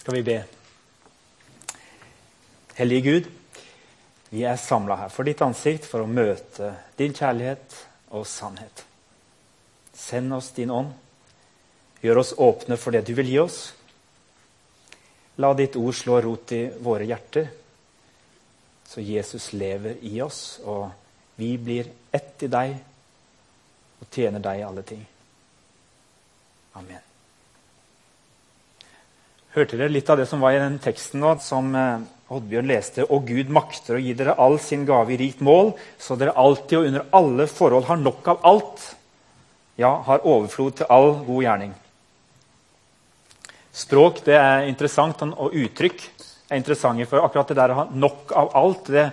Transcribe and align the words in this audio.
skal 0.00 0.14
vi 0.14 0.22
be. 0.22 0.44
Hellige 2.74 3.00
Gud, 3.00 3.26
vi 4.30 4.44
er 4.48 4.56
samla 4.56 4.96
her 4.96 5.10
for 5.12 5.28
ditt 5.28 5.42
ansikt 5.44 5.84
for 5.84 6.00
å 6.00 6.08
møte 6.08 6.72
din 6.96 7.12
kjærlighet 7.12 7.76
og 8.16 8.24
sannhet. 8.28 8.84
Send 9.92 10.32
oss 10.32 10.48
din 10.56 10.72
ånd. 10.72 10.94
Gjør 12.00 12.22
oss 12.22 12.32
åpne 12.40 12.78
for 12.80 12.96
det 12.96 13.04
du 13.10 13.12
vil 13.18 13.28
gi 13.28 13.36
oss. 13.42 13.58
La 15.36 15.52
ditt 15.56 15.76
ord 15.76 15.96
slå 15.96 16.16
rot 16.24 16.56
i 16.56 16.62
våre 16.80 17.04
hjerter, 17.08 17.50
så 18.88 19.04
Jesus 19.04 19.52
lever 19.52 20.00
i 20.08 20.16
oss, 20.24 20.58
og 20.64 20.88
vi 21.36 21.52
blir 21.60 21.92
ett 22.12 22.48
i 22.48 22.50
deg 22.50 22.74
og 24.00 24.08
tjener 24.10 24.42
deg 24.48 24.64
i 24.64 24.66
alle 24.66 24.88
ting. 24.88 25.04
Amen. 26.80 27.09
Hørte 29.50 29.74
dere 29.74 29.90
litt 29.90 30.10
av 30.12 30.20
det 30.20 30.28
som 30.30 30.42
var 30.44 30.54
i 30.54 30.62
den 30.62 30.78
teksten 30.82 31.24
nå, 31.24 31.32
som 31.42 31.72
eh, 31.74 32.02
Oddbjørn 32.30 32.68
leste? 32.70 33.02
Og 33.10 33.26
Gud 33.26 33.50
makter 33.50 33.96
å 33.96 34.02
gi 34.02 34.12
dere 34.14 34.36
all 34.38 34.60
sin 34.62 34.84
gave 34.86 35.10
i 35.10 35.18
rikt 35.18 35.42
mål, 35.42 35.72
så 35.98 36.14
dere 36.18 36.36
alltid 36.38 36.78
og 36.78 36.86
under 36.86 37.08
alle 37.18 37.46
forhold 37.50 37.88
har 37.88 37.98
nok 37.98 38.30
av 38.30 38.46
alt. 38.46 38.84
Ja, 39.80 39.96
har 40.06 40.22
overflod 40.22 40.78
til 40.78 40.92
all 40.92 41.16
god 41.26 41.42
gjerning. 41.42 41.74
Språk 43.74 44.22
det 44.26 44.38
er 44.38 44.68
interessant, 44.68 45.26
og 45.26 45.58
uttrykk 45.58 46.06
er 46.46 46.58
interessante. 46.60 47.08
For 47.10 47.26
akkurat 47.26 47.50
det 47.50 47.58
der 47.58 47.74
å 47.74 47.80
ha 47.80 47.88
nok 47.90 48.34
av 48.36 48.54
alt 48.60 48.94
det 48.94 49.08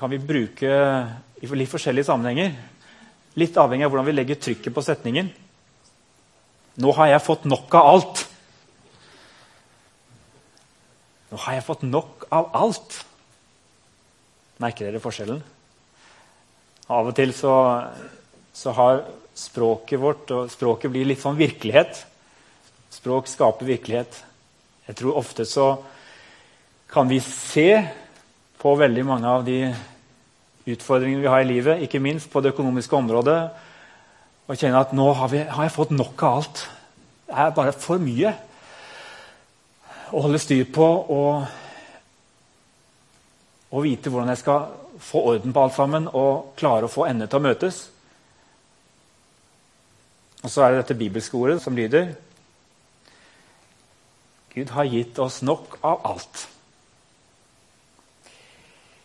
kan 0.00 0.12
vi 0.12 0.24
bruke 0.24 0.72
i 1.42 1.52
litt 1.52 1.70
forskjellige 1.70 2.08
sammenhenger. 2.08 2.52
Litt 3.36 3.56
avhengig 3.60 3.84
av 3.84 3.92
hvordan 3.92 4.08
vi 4.08 4.16
legger 4.16 4.40
trykket 4.40 4.72
på 4.72 4.84
setningen. 4.84 5.28
Nå 6.80 6.92
har 6.96 7.12
jeg 7.12 7.26
fått 7.28 7.48
nok 7.48 7.74
av 7.76 7.88
alt. 7.92 8.21
Nå 11.32 11.38
har 11.40 11.56
jeg 11.56 11.64
fått 11.64 11.86
nok 11.88 12.26
av 12.28 12.50
alt. 12.52 12.98
Merker 14.60 14.84
dere 14.84 15.00
forskjellen? 15.00 15.38
Av 16.92 17.08
og 17.08 17.14
til 17.16 17.32
så, 17.32 17.54
så 18.52 18.74
har 18.76 19.00
språket 19.32 20.02
vårt 20.02 20.34
og 20.36 20.52
språket 20.52 20.92
blir 20.92 21.08
litt 21.08 21.22
sånn 21.22 21.38
virkelighet. 21.38 22.02
Språk 22.92 23.32
skaper 23.32 23.70
virkelighet. 23.70 24.20
Jeg 24.90 24.98
tror 25.00 25.22
ofte 25.22 25.48
så 25.48 25.70
kan 26.92 27.08
vi 27.08 27.22
se 27.24 27.80
på 28.60 28.76
veldig 28.76 29.08
mange 29.08 29.32
av 29.32 29.48
de 29.48 29.62
utfordringene 30.68 31.24
vi 31.24 31.32
har 31.32 31.40
i 31.40 31.48
livet, 31.48 31.80
ikke 31.86 32.02
minst 32.02 32.28
på 32.30 32.44
det 32.44 32.52
økonomiske 32.52 32.98
området, 33.00 33.40
og 34.52 34.58
kjenne 34.60 34.84
at 34.84 34.92
nå 34.92 35.08
har, 35.16 35.32
vi, 35.32 35.40
har 35.48 35.64
jeg 35.64 35.78
fått 35.80 35.96
nok 35.96 36.28
av 36.28 36.42
alt. 36.42 36.66
Det 37.24 37.40
er 37.40 37.54
bare 37.56 37.72
for 37.72 38.02
mye 38.02 38.36
å 40.12 40.22
holde 40.26 40.40
styr 40.40 40.66
på 40.68 40.86
og, 40.86 41.46
og 43.72 43.84
vite 43.86 44.12
hvordan 44.12 44.32
jeg 44.32 44.42
skal 44.42 44.66
få 45.02 45.22
orden 45.32 45.54
på 45.54 45.64
alt 45.64 45.76
sammen 45.76 46.08
og 46.12 46.52
klare 46.60 46.86
å 46.86 46.92
få 46.92 47.06
endene 47.08 47.30
til 47.30 47.40
å 47.40 47.46
møtes. 47.46 47.80
Og 50.42 50.50
så 50.50 50.64
er 50.64 50.72
det 50.72 50.82
dette 50.82 50.98
bibelske 50.98 51.38
ordet 51.38 51.60
som 51.62 51.76
lyder 51.78 52.12
Gud 54.52 54.68
har 54.76 54.84
gitt 54.84 55.16
oss 55.22 55.40
nok 55.40 55.78
av 55.80 56.02
alt. 56.04 56.42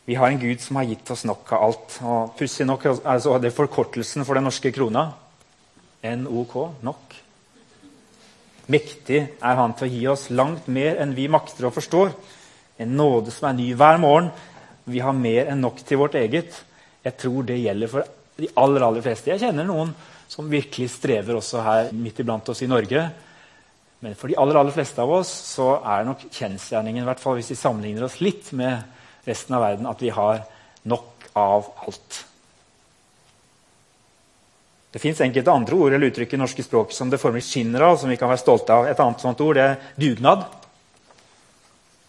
Vi 0.08 0.16
har 0.20 0.28
en 0.28 0.42
Gud 0.42 0.60
som 0.60 0.76
har 0.76 0.90
gitt 0.90 1.08
oss 1.12 1.24
nok 1.28 1.54
av 1.56 1.64
alt. 1.64 1.96
Og 2.04 2.34
Pussig 2.36 2.68
nok 2.68 2.84
er 2.90 3.40
det 3.44 3.54
forkortelsen 3.56 4.28
for 4.28 4.36
den 4.36 4.44
norske 4.48 4.74
krona. 4.76 5.06
NOK. 6.04 6.58
Nok. 6.84 7.16
Mektig 8.68 9.22
er 9.40 9.60
Han 9.60 9.76
til 9.78 9.88
å 9.88 9.94
gi 9.94 10.02
oss 10.12 10.28
langt 10.30 10.68
mer 10.68 11.00
enn 11.02 11.16
vi 11.16 11.30
makter 11.32 11.70
og 11.70 11.76
forstår. 11.78 12.12
En 12.84 12.98
nåde 13.00 13.32
som 13.32 13.50
er 13.50 13.58
ny 13.58 13.72
hver 13.78 14.00
morgen. 14.02 14.30
Vi 14.88 15.00
har 15.04 15.16
mer 15.16 15.54
enn 15.54 15.64
nok 15.64 15.80
til 15.88 16.02
vårt 16.02 16.18
eget. 16.20 16.52
Jeg 17.04 17.16
tror 17.20 17.48
det 17.48 17.62
gjelder 17.62 17.92
for 17.92 18.14
de 18.38 18.50
aller, 18.60 18.84
aller 18.84 19.06
fleste. 19.06 19.32
Jeg 19.32 19.42
kjenner 19.48 19.66
noen 19.68 19.94
som 20.28 20.52
virkelig 20.52 20.92
strever 20.94 21.40
også 21.40 21.64
her 21.64 21.90
midt 21.96 22.20
iblant 22.22 22.50
oss 22.52 22.62
i 22.62 22.70
Norge. 22.70 23.08
Men 24.04 24.14
for 24.20 24.30
de 24.30 24.38
aller, 24.38 24.60
aller 24.60 24.76
fleste 24.76 25.02
av 25.02 25.16
oss 25.16 25.32
så 25.56 25.72
er 25.82 26.06
nok 26.06 26.28
kjensgjerningen, 26.28 27.02
i 27.02 27.08
hvert 27.08 27.24
fall 27.24 27.40
hvis 27.40 27.54
vi 27.56 27.58
sammenligner 27.58 28.06
oss 28.06 28.20
litt 28.22 28.52
med 28.58 28.84
resten 29.28 29.58
av 29.58 29.64
verden, 29.64 29.90
at 29.90 30.04
vi 30.04 30.12
har 30.14 30.44
nok 30.88 31.32
av 31.38 31.72
alt. 31.88 32.20
Det 34.92 35.02
fins 35.04 35.20
enkelte 35.22 35.52
andre 35.52 35.76
ord 35.76 35.94
eller 35.94 36.08
uttrykk 36.08 36.34
i 36.34 36.40
norske 36.40 36.64
språk 36.64 36.94
som 36.96 37.10
det 37.12 37.20
formelig 37.20 37.44
skinner 37.50 37.84
av. 37.90 37.98
som 37.98 38.10
vi 38.10 38.18
kan 38.18 38.30
være 38.30 38.42
stolte 38.42 38.74
av. 38.74 38.88
Et 38.88 39.00
annet 39.00 39.22
sånt 39.22 39.42
ord 39.42 39.56
det 39.56 39.64
er 39.64 39.78
dugnad. 40.00 40.46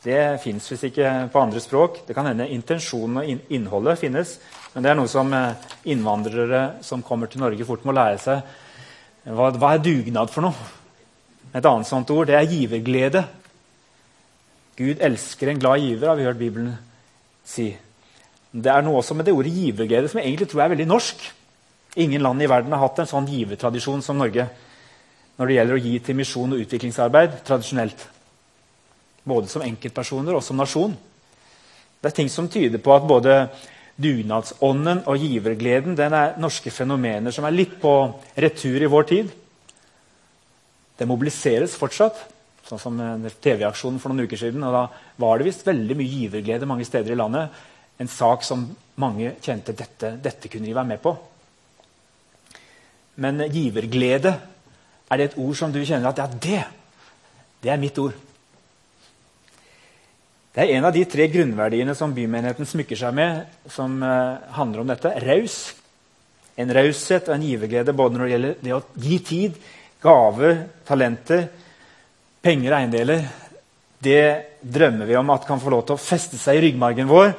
Det 0.02 0.38
fins 0.40 0.70
visst 0.70 0.86
ikke 0.86 1.28
på 1.32 1.40
andre 1.40 1.60
språk. 1.60 2.06
Det 2.06 2.14
kan 2.14 2.26
hende 2.30 2.48
intensjonen 2.48 3.18
og 3.18 3.50
innholdet 3.50 3.98
finnes. 3.98 4.38
Men 4.74 4.84
det 4.84 4.90
er 4.92 4.98
noe 5.00 5.10
som 5.10 5.32
eh, 5.34 5.56
innvandrere 5.90 6.62
som 6.86 7.02
kommer 7.02 7.26
til 7.26 7.42
Norge, 7.42 7.66
fort 7.66 7.84
må 7.84 7.92
lære 7.96 8.20
seg. 8.22 8.54
Hva, 9.26 9.50
hva 9.58 9.72
er 9.74 9.82
dugnad 9.82 10.30
for 10.30 10.46
noe? 10.46 10.68
Et 11.50 11.64
annet 11.64 11.88
sånt 11.88 12.10
ord 12.14 12.28
det 12.30 12.36
er 12.38 12.46
giverglede. 12.46 13.24
Gud 14.78 15.02
elsker 15.02 15.50
en 15.50 15.58
glad 15.58 15.82
giver, 15.82 16.06
har 16.08 16.16
vi 16.16 16.28
hørt 16.28 16.38
Bibelen 16.38 16.76
si. 17.42 17.72
Det 18.52 18.70
er 18.70 18.84
noe 18.86 19.00
også 19.00 19.16
med 19.18 19.26
det 19.26 19.34
ordet 19.34 19.52
giverglede 19.52 20.08
som 20.08 20.20
jeg 20.20 20.30
egentlig 20.30 20.48
tror 20.52 20.62
er 20.64 20.72
veldig 20.76 20.86
norsk. 20.88 21.26
Ingen 21.98 22.22
land 22.22 22.42
i 22.42 22.46
verden 22.50 22.72
har 22.74 22.84
hatt 22.84 23.00
en 23.02 23.10
sånn 23.10 23.26
givertradisjon 23.26 24.04
som 24.06 24.20
Norge 24.20 24.46
når 25.38 25.46
det 25.46 25.56
gjelder 25.56 25.78
å 25.78 25.82
gi 25.82 25.98
til 26.02 26.16
misjon 26.18 26.54
og 26.54 26.62
utviklingsarbeid 26.62 27.40
tradisjonelt. 27.46 28.04
Både 29.26 29.50
som 29.50 29.64
enkeltpersoner 29.66 30.38
og 30.38 30.44
som 30.46 30.58
nasjon. 30.58 30.94
Det 31.98 32.10
er 32.10 32.16
ting 32.16 32.30
som 32.30 32.48
tyder 32.50 32.82
på 32.82 32.94
at 32.94 33.06
både 33.06 33.34
dugnadsånden 33.98 35.02
og 35.10 35.22
givergleden 35.22 35.96
den 35.98 36.14
er 36.14 36.36
norske 36.38 36.70
fenomener 36.70 37.34
som 37.34 37.46
er 37.46 37.56
litt 37.56 37.74
på 37.82 37.94
retur 38.38 38.82
i 38.82 38.90
vår 38.90 39.08
tid. 39.10 39.32
Det 40.98 41.06
mobiliseres 41.06 41.74
fortsatt, 41.78 42.20
sånn 42.66 42.82
som 42.82 43.00
TV-aksjonen 43.42 43.98
for 44.02 44.10
noen 44.10 44.26
uker 44.26 44.38
siden. 44.38 44.62
og 44.66 44.74
Da 44.74 44.84
var 45.22 45.38
det 45.38 45.48
visst 45.50 45.66
veldig 45.66 45.98
mye 45.98 46.14
giverglede 46.14 46.66
mange 46.66 46.86
steder 46.86 47.14
i 47.14 47.18
landet. 47.18 47.58
En 47.98 48.10
sak 48.10 48.46
som 48.46 48.66
mange 49.02 49.34
kjente 49.42 49.74
dette, 49.74 50.14
dette 50.22 50.50
kunne 50.50 50.66
de 50.66 50.78
være 50.78 50.92
med 50.94 51.02
på. 51.02 51.14
Men 53.18 53.42
giverglede, 53.50 54.32
er 55.08 55.18
det 55.18 55.30
et 55.30 55.38
ord 55.40 55.56
som 55.58 55.72
du 55.74 55.80
kjenner 55.82 56.12
at 56.12 56.20
ja, 56.22 56.26
det, 56.28 56.60
det 57.64 57.72
er 57.72 57.80
mitt 57.80 57.98
ord? 57.98 58.14
Det 60.54 60.64
er 60.64 60.76
en 60.76 60.86
av 60.88 60.94
de 60.94 61.04
tre 61.06 61.26
grunnverdiene 61.30 61.94
som 61.98 62.14
bymenigheten 62.14 62.66
smykker 62.66 62.98
seg 62.98 63.14
med, 63.14 63.42
som 63.70 63.98
uh, 64.02 64.38
handler 64.56 64.82
om 64.82 64.90
dette. 64.90 65.12
Raus. 65.22 65.58
En 66.58 66.72
raushet 66.74 67.28
og 67.30 67.36
en 67.36 67.46
giverglede 67.46 67.94
både 67.94 68.18
når 68.18 68.24
det 68.24 68.32
gjelder 68.32 68.56
det 68.64 68.74
å 68.74 68.80
gi 69.02 69.18
tid, 69.26 69.58
gaver, 70.02 70.64
talenter, 70.86 71.44
penger 72.42 72.72
og 72.72 72.78
eiendeler. 72.80 73.28
Det 74.02 74.24
drømmer 74.62 75.10
vi 75.10 75.18
om 75.18 75.30
at 75.34 75.46
kan 75.46 75.62
få 75.62 75.74
lov 75.74 75.86
til 75.86 75.98
å 75.98 76.02
feste 76.02 76.38
seg 76.38 76.58
i 76.58 76.66
ryggmargen 76.68 77.10
vår, 77.10 77.34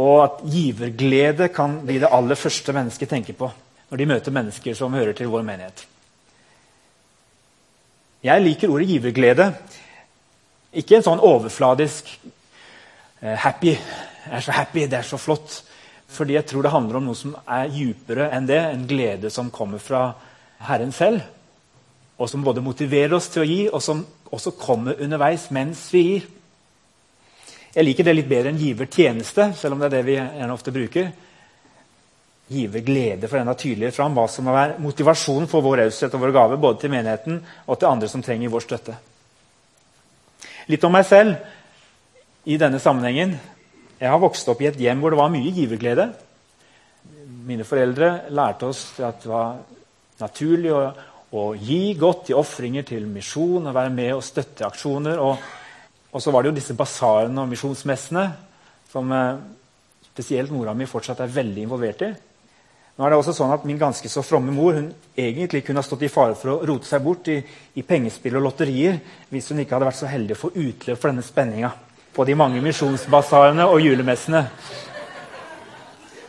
og 0.00 0.14
at 0.24 0.40
giverglede 0.48 1.52
kan 1.52 1.80
bli 1.84 2.00
det 2.00 2.12
aller 2.12 2.40
første 2.40 2.72
mennesket 2.76 3.12
tenker 3.12 3.36
på 3.36 3.52
når 3.92 4.00
de 4.00 4.06
møter 4.08 4.32
mennesker 4.32 4.72
som 4.72 4.94
hører 4.96 5.12
til 5.12 5.28
vår 5.28 5.42
menighet. 5.44 5.82
Jeg 8.24 8.40
liker 8.40 8.70
ordet 8.72 8.86
giverglede. 8.88 9.50
Ikke 10.80 10.96
en 10.96 11.04
sånn 11.04 11.20
overfladisk 11.20 12.08
uh, 13.20 13.34
'happy'. 13.36 13.74
Jeg 13.76 14.32
er 14.38 14.40
så 14.40 14.54
happy, 14.56 14.86
det 14.88 14.96
er 14.96 15.04
så 15.04 15.18
flott. 15.20 15.58
Fordi 16.08 16.38
jeg 16.38 16.46
tror 16.46 16.62
det 16.62 16.72
handler 16.72 16.96
om 16.96 17.04
noe 17.04 17.18
som 17.18 17.34
er 17.44 17.68
djupere 17.68 18.30
enn 18.32 18.46
det. 18.48 18.60
En 18.70 18.86
glede 18.88 19.30
som 19.30 19.50
kommer 19.50 19.78
fra 19.78 20.14
Herren 20.64 20.92
selv. 20.92 21.20
Og 22.16 22.30
som 22.30 22.44
både 22.44 22.64
motiverer 22.64 23.12
oss 23.12 23.28
til 23.28 23.42
å 23.42 23.50
gi, 23.50 23.68
og 23.68 23.82
som 23.82 24.06
også 24.32 24.54
kommer 24.56 25.02
underveis 25.04 25.50
mens 25.50 25.82
vi 25.92 26.02
gir. 26.02 26.30
Jeg 27.74 27.84
liker 27.84 28.04
det 28.04 28.16
litt 28.16 28.28
bedre 28.28 28.48
enn 28.48 28.62
givertjeneste, 28.62 29.52
selv 29.56 29.74
om 29.74 29.80
det 29.80 29.90
er 29.90 29.96
det 29.98 30.06
vi 30.06 30.16
gjerne 30.16 30.52
ofte 30.52 30.72
bruker 30.72 31.12
give 32.52 32.82
glede 32.84 33.28
for 33.28 33.40
enda 33.40 33.54
tydeligere 33.58 33.94
fram 33.96 34.14
hva 34.16 34.26
som 34.30 34.46
må 34.46 34.54
være 34.54 34.78
motivasjonen 34.82 35.48
for 35.50 35.64
vår 35.64 35.84
raushet 35.84 36.14
og 36.14 36.22
våre 36.22 36.36
gaver, 36.36 36.60
både 36.60 36.82
til 36.82 36.92
menigheten 36.92 37.40
og 37.66 37.78
til 37.78 37.88
andre 37.88 38.10
som 38.12 38.22
trenger 38.24 38.52
vår 38.52 38.64
støtte. 38.66 38.96
Litt 40.70 40.84
om 40.86 40.94
meg 40.94 41.06
selv 41.08 41.36
i 42.46 42.58
denne 42.58 42.80
sammenhengen. 42.82 43.34
Jeg 43.98 44.10
har 44.10 44.20
vokst 44.22 44.48
opp 44.50 44.62
i 44.62 44.68
et 44.70 44.78
hjem 44.82 45.02
hvor 45.02 45.14
det 45.14 45.20
var 45.20 45.32
mye 45.32 45.54
giverglede. 45.54 46.08
Mine 47.46 47.66
foreldre 47.66 48.28
lærte 48.34 48.68
oss 48.70 48.84
at 49.02 49.22
det 49.24 49.30
var 49.30 49.56
naturlig 50.22 50.72
å, 50.74 50.82
å 51.34 51.48
gi 51.58 51.94
godt 51.98 52.30
i 52.30 52.36
ofringer 52.38 52.86
til 52.86 53.08
misjon 53.10 53.66
og 53.66 53.74
være 53.74 53.94
med 53.94 54.14
og 54.16 54.24
støtte 54.26 54.66
aksjoner. 54.68 55.22
Og, 55.22 55.38
og 56.12 56.22
så 56.22 56.34
var 56.34 56.42
det 56.42 56.52
jo 56.52 56.58
disse 56.60 56.78
basarene 56.78 57.42
og 57.42 57.50
misjonsmessene 57.50 58.26
som 58.92 59.14
eh, 59.16 59.40
spesielt 60.12 60.52
mora 60.52 60.74
mi 60.76 60.86
fortsatt 60.86 61.22
er 61.24 61.34
veldig 61.40 61.66
involvert 61.66 62.04
i. 62.06 62.12
Nå 62.96 63.04
er 63.04 63.12
det 63.12 63.18
også 63.18 63.32
sånn 63.36 63.52
at 63.54 63.64
Min 63.64 63.80
ganske 63.80 64.08
så 64.12 64.24
fromme 64.24 64.52
mor 64.52 64.76
hun 64.76 64.90
egentlig 65.16 65.62
kunne 65.64 65.80
ha 65.80 65.86
stått 65.86 66.04
i 66.04 66.10
fare 66.12 66.36
for 66.38 66.54
å 66.54 66.66
rote 66.68 66.88
seg 66.88 67.04
bort 67.04 67.30
i, 67.32 67.38
i 67.78 67.84
pengespill 67.86 68.36
og 68.36 68.46
lotterier 68.48 68.98
hvis 69.30 69.48
hun 69.50 69.62
ikke 69.62 69.78
hadde 69.78 69.88
vært 69.88 70.00
så 70.02 70.10
heldig 70.10 70.36
å 70.36 70.42
få 70.42 70.52
utløp 70.52 71.00
for 71.00 71.08
denne 71.12 71.24
spenninga 71.24 71.72
på 72.12 72.26
de 72.28 72.36
mange 72.36 72.60
misjonsbasarene 72.60 73.64
og 73.72 73.80
julemessene. 73.80 74.42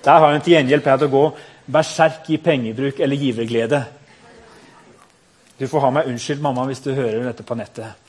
Der 0.04 0.20
har 0.20 0.32
hun 0.32 0.44
til 0.44 0.56
gjengjeld 0.56 0.84
pleid 0.84 1.04
å 1.04 1.12
gå 1.12 1.24
berserk 1.76 2.30
i 2.32 2.40
pengebruk 2.44 3.00
eller 3.04 3.20
giverglede. 3.20 3.82
Du 5.60 5.68
får 5.68 5.84
ha 5.86 5.92
meg 5.96 6.08
unnskyldt, 6.12 6.42
mamma, 6.44 6.66
hvis 6.68 6.82
du 6.84 6.94
hører 6.96 7.24
dette 7.28 7.46
på 7.48 7.56
nettet. 7.56 8.00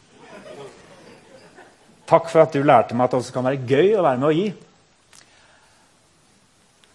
Takk 2.09 2.31
for 2.31 2.43
at 2.43 2.55
du 2.55 2.63
lærte 2.63 2.97
meg 2.97 3.07
at 3.07 3.15
det 3.15 3.21
også 3.21 3.35
kan 3.35 3.47
være 3.47 3.67
gøy 3.69 3.95
å 3.99 4.05
være 4.05 4.21
med 4.21 4.29
å 4.29 4.35
gi. 4.35 4.49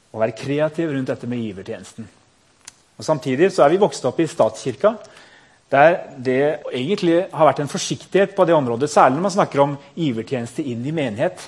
Å 0.10 0.22
være 0.22 0.38
kreativ 0.38 0.92
rundt 0.94 1.12
dette 1.12 1.30
med 1.30 1.42
givertjenesten. 1.44 2.08
Og 3.00 3.06
Samtidig 3.06 3.52
så 3.54 3.64
er 3.64 3.74
vi 3.74 3.82
vokst 3.82 4.06
opp 4.10 4.20
i 4.20 4.28
statskirka, 4.28 4.96
der 5.70 6.00
det 6.18 6.42
egentlig 6.74 7.22
har 7.30 7.48
vært 7.52 7.62
en 7.62 7.72
forsiktighet 7.72 8.34
på 8.36 8.46
det 8.50 8.56
området, 8.58 8.90
særlig 8.90 9.20
når 9.20 9.26
man 9.28 9.36
snakker 9.36 9.62
om 9.64 9.78
givertjeneste 9.94 10.66
inn 10.66 10.82
i 10.82 10.94
menighet. 10.96 11.44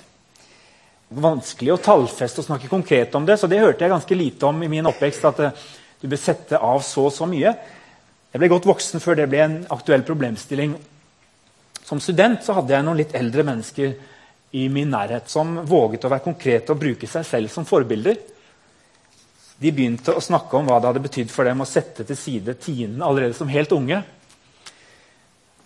Vanskelig 1.11 1.73
å 1.73 1.81
tallfeste 1.81 2.43
og 2.43 2.47
snakke 2.47 2.69
konkret 2.71 3.17
om 3.17 3.25
det, 3.25 3.39
så 3.41 3.49
det 3.49 3.59
hørte 3.63 3.83
jeg 3.83 3.91
ganske 3.91 4.17
lite 4.17 4.47
om 4.47 4.61
i 4.61 4.69
min 4.71 4.87
oppvekst. 4.87 5.25
at 5.25 5.41
uh, 5.41 5.65
du 6.01 6.07
bør 6.07 6.21
sette 6.21 6.57
av 6.57 6.85
så 6.85 7.07
og 7.09 7.13
så 7.13 7.27
mye. 7.29 7.51
Jeg 8.31 8.39
ble 8.39 8.49
godt 8.53 8.69
voksen 8.69 9.03
før 9.03 9.19
det 9.19 9.27
ble 9.29 9.41
en 9.43 9.57
aktuell 9.73 10.05
problemstilling. 10.07 10.77
Som 11.83 11.99
student 11.99 12.45
så 12.45 12.55
hadde 12.55 12.73
jeg 12.77 12.85
noen 12.87 13.01
litt 13.01 13.17
eldre 13.17 13.43
mennesker 13.43 13.97
i 14.55 14.67
min 14.71 14.89
nærhet 14.93 15.27
som 15.31 15.57
våget 15.67 16.05
å 16.05 16.11
være 16.13 16.25
konkrete 16.29 16.71
og 16.71 16.79
bruke 16.79 17.09
seg 17.09 17.25
selv 17.27 17.51
som 17.51 17.67
forbilder. 17.67 18.21
De 19.61 19.69
begynte 19.69 20.15
å 20.17 20.23
snakke 20.23 20.57
om 20.57 20.65
hva 20.65 20.79
det 20.81 20.89
hadde 20.89 21.03
betydd 21.03 21.29
for 21.29 21.45
dem 21.45 21.61
å 21.61 21.69
sette 21.69 22.05
til 22.07 22.17
side 22.17 22.55
tienden 22.61 23.03
allerede 23.05 23.37
som 23.37 23.51
helt 23.51 23.71
unge. 23.75 23.99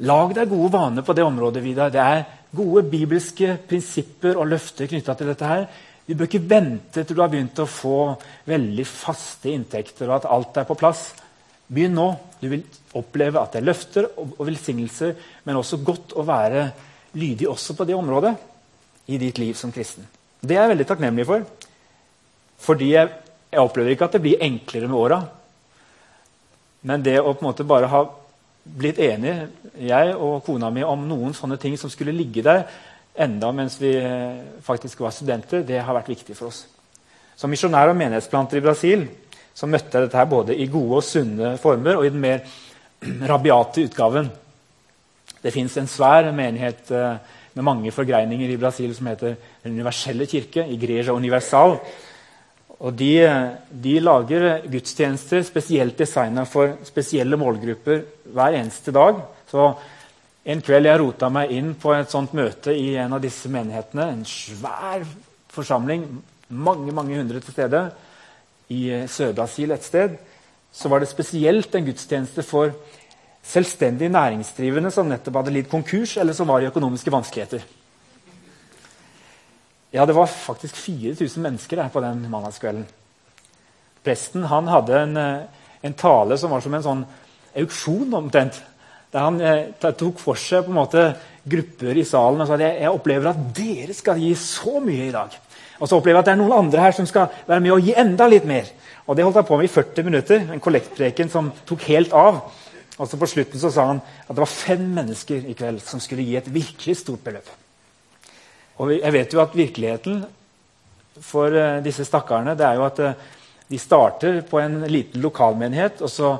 Lag 0.03 0.33
deg 0.35 0.51
gode 0.51 0.73
vaner 0.73 1.05
på 1.07 1.15
det 1.15 1.23
området. 1.23 1.63
Vidar. 1.63 1.93
Det 1.93 2.03
er 2.03 2.25
gode 2.55 2.83
bibelske 2.91 3.55
prinsipper 3.69 4.35
og 4.35 4.49
løfter 4.51 4.89
knytta 4.91 5.15
til 5.15 5.31
dette. 5.31 5.45
her. 5.45 5.67
Du 6.05 6.13
bør 6.13 6.27
ikke 6.27 6.43
vente 6.49 7.03
til 7.03 7.15
du 7.15 7.21
har 7.21 7.31
begynt 7.31 7.59
å 7.63 7.65
få 7.65 7.99
veldig 8.45 8.85
faste 8.85 9.49
inntekter 9.49 10.09
og 10.09 10.19
at 10.19 10.27
alt 10.29 10.57
er 10.57 10.67
på 10.67 10.77
plass. 10.77 11.13
Begynn 11.67 11.95
nå. 11.95 12.09
Du 12.41 12.49
vil 12.51 12.65
oppleve 12.93 13.41
at 13.41 13.55
det 13.55 13.63
er 13.63 13.69
løfter 13.71 14.09
og 14.19 14.43
velsignelser, 14.45 15.15
men 15.45 15.55
også 15.55 15.79
godt 15.81 16.13
å 16.19 16.27
være 16.27 16.67
lydig 17.15 17.47
også 17.49 17.73
på 17.73 17.87
det 17.87 17.95
området 17.95 18.35
i 19.07 19.17
ditt 19.17 19.39
liv 19.39 19.55
som 19.55 19.71
kristen. 19.71 20.05
Det 20.41 20.57
er 20.57 20.65
jeg 20.65 20.75
veldig 20.75 20.87
takknemlig 20.91 21.25
for. 21.25 21.45
Fordi 22.65 22.91
jeg 22.91 23.09
jeg 23.55 23.63
opplever 23.63 23.95
ikke 23.95 24.09
at 24.09 24.17
det 24.17 24.23
blir 24.25 24.43
enklere 24.43 24.89
med 24.91 24.99
åra. 24.99 25.19
Men 26.85 27.03
det 27.05 27.17
å 27.21 27.31
på 27.33 27.41
en 27.41 27.47
måte 27.47 27.65
bare 27.67 27.89
ha 27.89 28.03
blitt 28.65 28.99
enige, 29.01 29.47
jeg 29.79 30.13
og 30.15 30.43
kona 30.45 30.71
mi, 30.73 30.83
om 30.83 31.05
noen 31.07 31.33
sånne 31.37 31.57
ting 31.61 31.77
som 31.79 31.91
skulle 31.93 32.13
ligge 32.15 32.43
der 32.45 32.65
enda 33.15 33.51
mens 33.55 33.77
vi 33.79 33.93
eh, 33.95 34.41
faktisk 34.65 34.99
var 35.05 35.13
studenter, 35.15 35.63
det 35.63 35.79
har 35.79 35.95
vært 35.95 36.11
viktig 36.11 36.35
for 36.35 36.51
oss. 36.51 36.65
Som 37.39 37.51
misjonær 37.53 37.91
og 37.91 37.99
menighetsplanter 37.99 38.59
i 38.59 38.63
Brasil 38.65 39.05
så 39.55 39.69
møtte 39.71 39.95
jeg 39.95 40.07
dette 40.07 40.19
her 40.19 40.27
både 40.27 40.55
i 40.57 40.67
gode 40.71 40.99
og 40.99 41.05
sunne 41.05 41.53
former 41.61 41.99
og 41.99 42.07
i 42.07 42.11
den 42.11 42.23
mer 42.23 42.43
rabiate 43.31 43.85
utgaven. 43.87 44.27
Det 45.41 45.53
fins 45.53 45.77
en 45.79 45.89
svær 45.89 46.31
menighet 46.35 46.91
eh, 46.91 47.17
med 47.55 47.63
mange 47.63 47.93
forgreininger 47.95 48.51
i 48.51 48.59
Brasil 48.59 48.91
som 48.95 49.07
heter 49.07 49.37
Den 49.63 49.77
universelle 49.77 50.27
kirke, 50.27 50.65
Igreja 50.67 51.13
Universal, 51.15 51.77
og 52.85 52.93
de, 52.93 53.13
de, 53.71 53.95
lager 54.03 54.67
gudstjenester 54.69 55.41
spesielt 55.47 55.97
designa 55.97 56.43
for 56.45 56.75
spesielle 56.85 57.37
målgrupper 57.39 58.03
hver 58.35 58.57
eneste 58.59 58.93
dag. 58.93 59.23
Så 59.49 59.71
en 60.45 60.61
kveld 60.61 60.85
jeg 60.85 61.01
rota 61.01 61.31
meg 61.33 61.53
inn 61.55 61.71
på 61.81 61.95
et 61.95 62.13
sånt 62.13 62.35
møte 62.37 62.75
i 62.77 62.91
en 63.01 63.15
av 63.17 63.23
disse 63.23 63.49
menighetene, 63.49 64.05
en 64.11 64.25
svær 64.29 65.05
forsamling, 65.55 66.03
mange 66.53 66.93
mange 66.93 67.17
hundre 67.17 67.41
til 67.41 67.55
stede, 67.55 67.87
i 68.69 68.83
Sør-Brasil 69.09 69.73
et 69.73 69.85
sted, 69.85 70.19
så 70.73 70.89
var 70.91 71.01
det 71.01 71.09
spesielt 71.09 71.73
en 71.77 71.85
gudstjeneste 71.87 72.45
for 72.45 72.73
selvstendig 73.45 74.11
næringsdrivende 74.13 74.91
som 74.93 75.09
nettopp 75.09 75.41
hadde 75.41 75.53
lidd 75.57 75.69
konkurs, 75.71 76.17
eller 76.21 76.37
som 76.37 76.49
var 76.49 76.61
i 76.61 76.69
økonomiske 76.69 77.13
vanskeligheter. 77.13 77.65
Ja, 79.95 80.03
det 80.05 80.13
var 80.13 80.27
faktisk 80.27 80.75
4000 80.75 81.39
mennesker 81.43 81.79
der 81.79 81.91
på 81.91 82.01
den 82.03 82.25
mandagskvelden. 82.27 82.83
Presten 84.03 84.43
han 84.51 84.67
hadde 84.67 84.97
en, 84.99 85.17
eh, 85.17 85.45
en, 85.87 85.93
tale 85.93 86.37
som 86.37 86.51
var 86.51 86.61
som 86.61 86.73
en 86.75 86.83
sånn 86.83 87.05
auksjon, 87.55 88.11
omtrent. 88.13 88.59
Der 89.13 89.23
han 89.23 89.39
eh, 89.39 89.71
tok 89.79 90.19
for 90.19 90.35
seg 90.35 90.65
på 90.65 90.73
en 90.73 90.81
måte 90.81 91.05
grupper 91.47 91.95
i 91.95 92.03
salen 92.03 92.43
og 92.43 92.49
sa 92.49 92.57
at 92.59 92.65
jeg 92.65 92.91
opplever 92.91 93.31
at 93.31 93.41
dere 93.55 93.95
skal 93.95 94.19
gi 94.19 94.35
så 94.35 94.83
mye 94.83 95.07
i 95.07 95.15
dag. 95.15 95.31
Og 95.79 95.87
så 95.87 95.95
opplever 95.95 96.19
jeg 96.19 96.25
at 96.25 96.27
det 96.27 96.35
er 96.35 96.43
noen 96.43 96.59
andre 96.59 96.87
her 96.89 96.99
som 96.99 97.07
skal 97.07 97.31
være 97.47 97.63
med 97.63 97.77
og 97.77 97.87
gi 97.87 97.95
enda 97.95 98.27
litt 98.27 98.51
mer. 98.51 98.67
Og 99.07 99.15
Det 99.15 99.23
holdt 99.23 99.39
han 99.39 99.47
på 99.47 99.57
med 99.57 99.69
i 99.69 99.75
40 99.79 100.03
minutter, 100.03 100.47
en 100.51 100.59
kollektpreken 100.59 101.31
som 101.31 101.53
tok 101.65 101.87
helt 101.87 102.11
av. 102.11 102.51
Og 102.99 103.07
så 103.07 103.15
På 103.15 103.31
slutten 103.31 103.59
så 103.59 103.71
sa 103.71 103.87
han 103.93 104.03
at 104.27 104.35
det 104.35 104.43
var 104.43 104.57
fem 104.59 104.89
mennesker 104.91 105.47
i 105.47 105.55
kveld 105.55 105.79
som 105.87 106.03
skulle 106.03 106.27
gi 106.27 106.35
et 106.35 106.51
virkelig 106.51 106.97
stort 106.97 107.23
beløp. 107.23 107.47
Og 108.81 108.91
jeg 108.97 109.13
vet 109.15 109.33
jo 109.33 109.41
at 109.43 109.55
virkeligheten 109.55 110.23
for 111.23 111.53
uh, 111.53 111.79
disse 111.83 112.03
stakkarene 112.07 112.57
det 112.59 112.65
er 112.67 112.79
jo 112.79 112.85
at 112.87 113.01
uh, 113.03 113.27
de 113.67 113.79
starter 113.79 114.41
på 114.49 114.59
en 114.59 114.81
liten 114.91 115.23
lokalmenighet. 115.23 116.01
Og 116.05 116.11
så, 116.11 116.31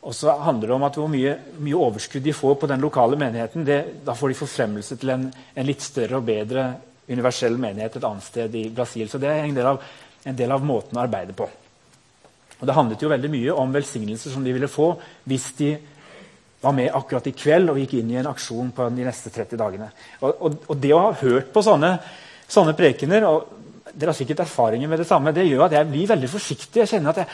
og 0.00 0.14
så 0.14 0.36
handler 0.44 0.68
det 0.68 0.76
om 0.76 0.86
at 0.88 0.98
hvor 1.00 1.08
mye, 1.10 1.34
mye, 1.58 1.78
overskudd 1.78 2.24
de 2.24 2.36
får 2.36 2.58
på 2.60 2.70
den 2.70 2.84
lokale 2.84 3.18
menigheten, 3.18 3.64
det, 3.66 3.80
da 4.06 4.14
får 4.14 4.32
de 4.32 4.40
forfremmelse 4.42 4.98
til 5.00 5.14
en, 5.14 5.24
en, 5.54 5.66
litt 5.66 5.82
større 5.84 6.20
og 6.20 6.28
bedre 6.28 6.68
universell 7.08 7.56
menighet 7.58 7.96
et 7.96 8.04
annet 8.04 8.26
sted 8.26 8.58
i 8.60 8.68
Brasil. 8.74 9.08
Så 9.08 9.20
det 9.22 9.32
er 9.32 9.46
en 9.46 9.56
del 9.56 9.72
av, 9.72 9.80
en 10.28 10.38
del 10.38 10.52
av 10.54 10.66
måten 10.66 10.98
å 10.98 11.02
arbeide 11.06 11.36
på. 11.36 11.48
Og 12.58 12.66
Det 12.66 12.74
handlet 12.74 13.02
jo 13.02 13.10
veldig 13.10 13.30
mye 13.32 13.54
om 13.54 13.72
velsignelser 13.74 14.34
som 14.34 14.44
de 14.44 14.52
ville 14.54 14.70
få 14.70 14.92
hvis 15.30 15.52
de 15.60 15.76
var 16.60 16.74
med 16.74 16.90
akkurat 16.94 17.26
i 17.30 17.34
kveld 17.36 17.70
og 17.72 17.78
gikk 17.82 17.98
inn 18.00 18.10
i 18.12 18.18
en 18.18 18.30
aksjon 18.30 18.72
på 18.74 18.88
de 18.94 19.06
neste 19.06 19.30
30 19.34 19.60
dagene. 19.60 19.90
Og, 20.20 20.32
og, 20.32 20.58
og 20.66 20.80
det 20.82 20.90
å 20.94 21.04
ha 21.04 21.14
hørt 21.20 21.52
på 21.54 21.62
sånne, 21.64 21.94
sånne, 22.48 22.76
prekener 22.78 23.28
og 23.30 23.54
Dere 23.98 24.12
har 24.12 24.18
sikkert 24.18 24.44
erfaringer 24.44 24.86
med 24.86 25.00
det 25.00 25.06
samme. 25.08 25.32
Det 25.34 25.46
gjør 25.46 25.64
at 25.64 25.72
jeg 25.74 25.88
blir 25.88 26.10
veldig 26.10 26.28
forsiktig. 26.30 26.82
jeg 26.82 26.90
kjenner 26.90 27.10
at 27.10 27.22
jeg, 27.22 27.30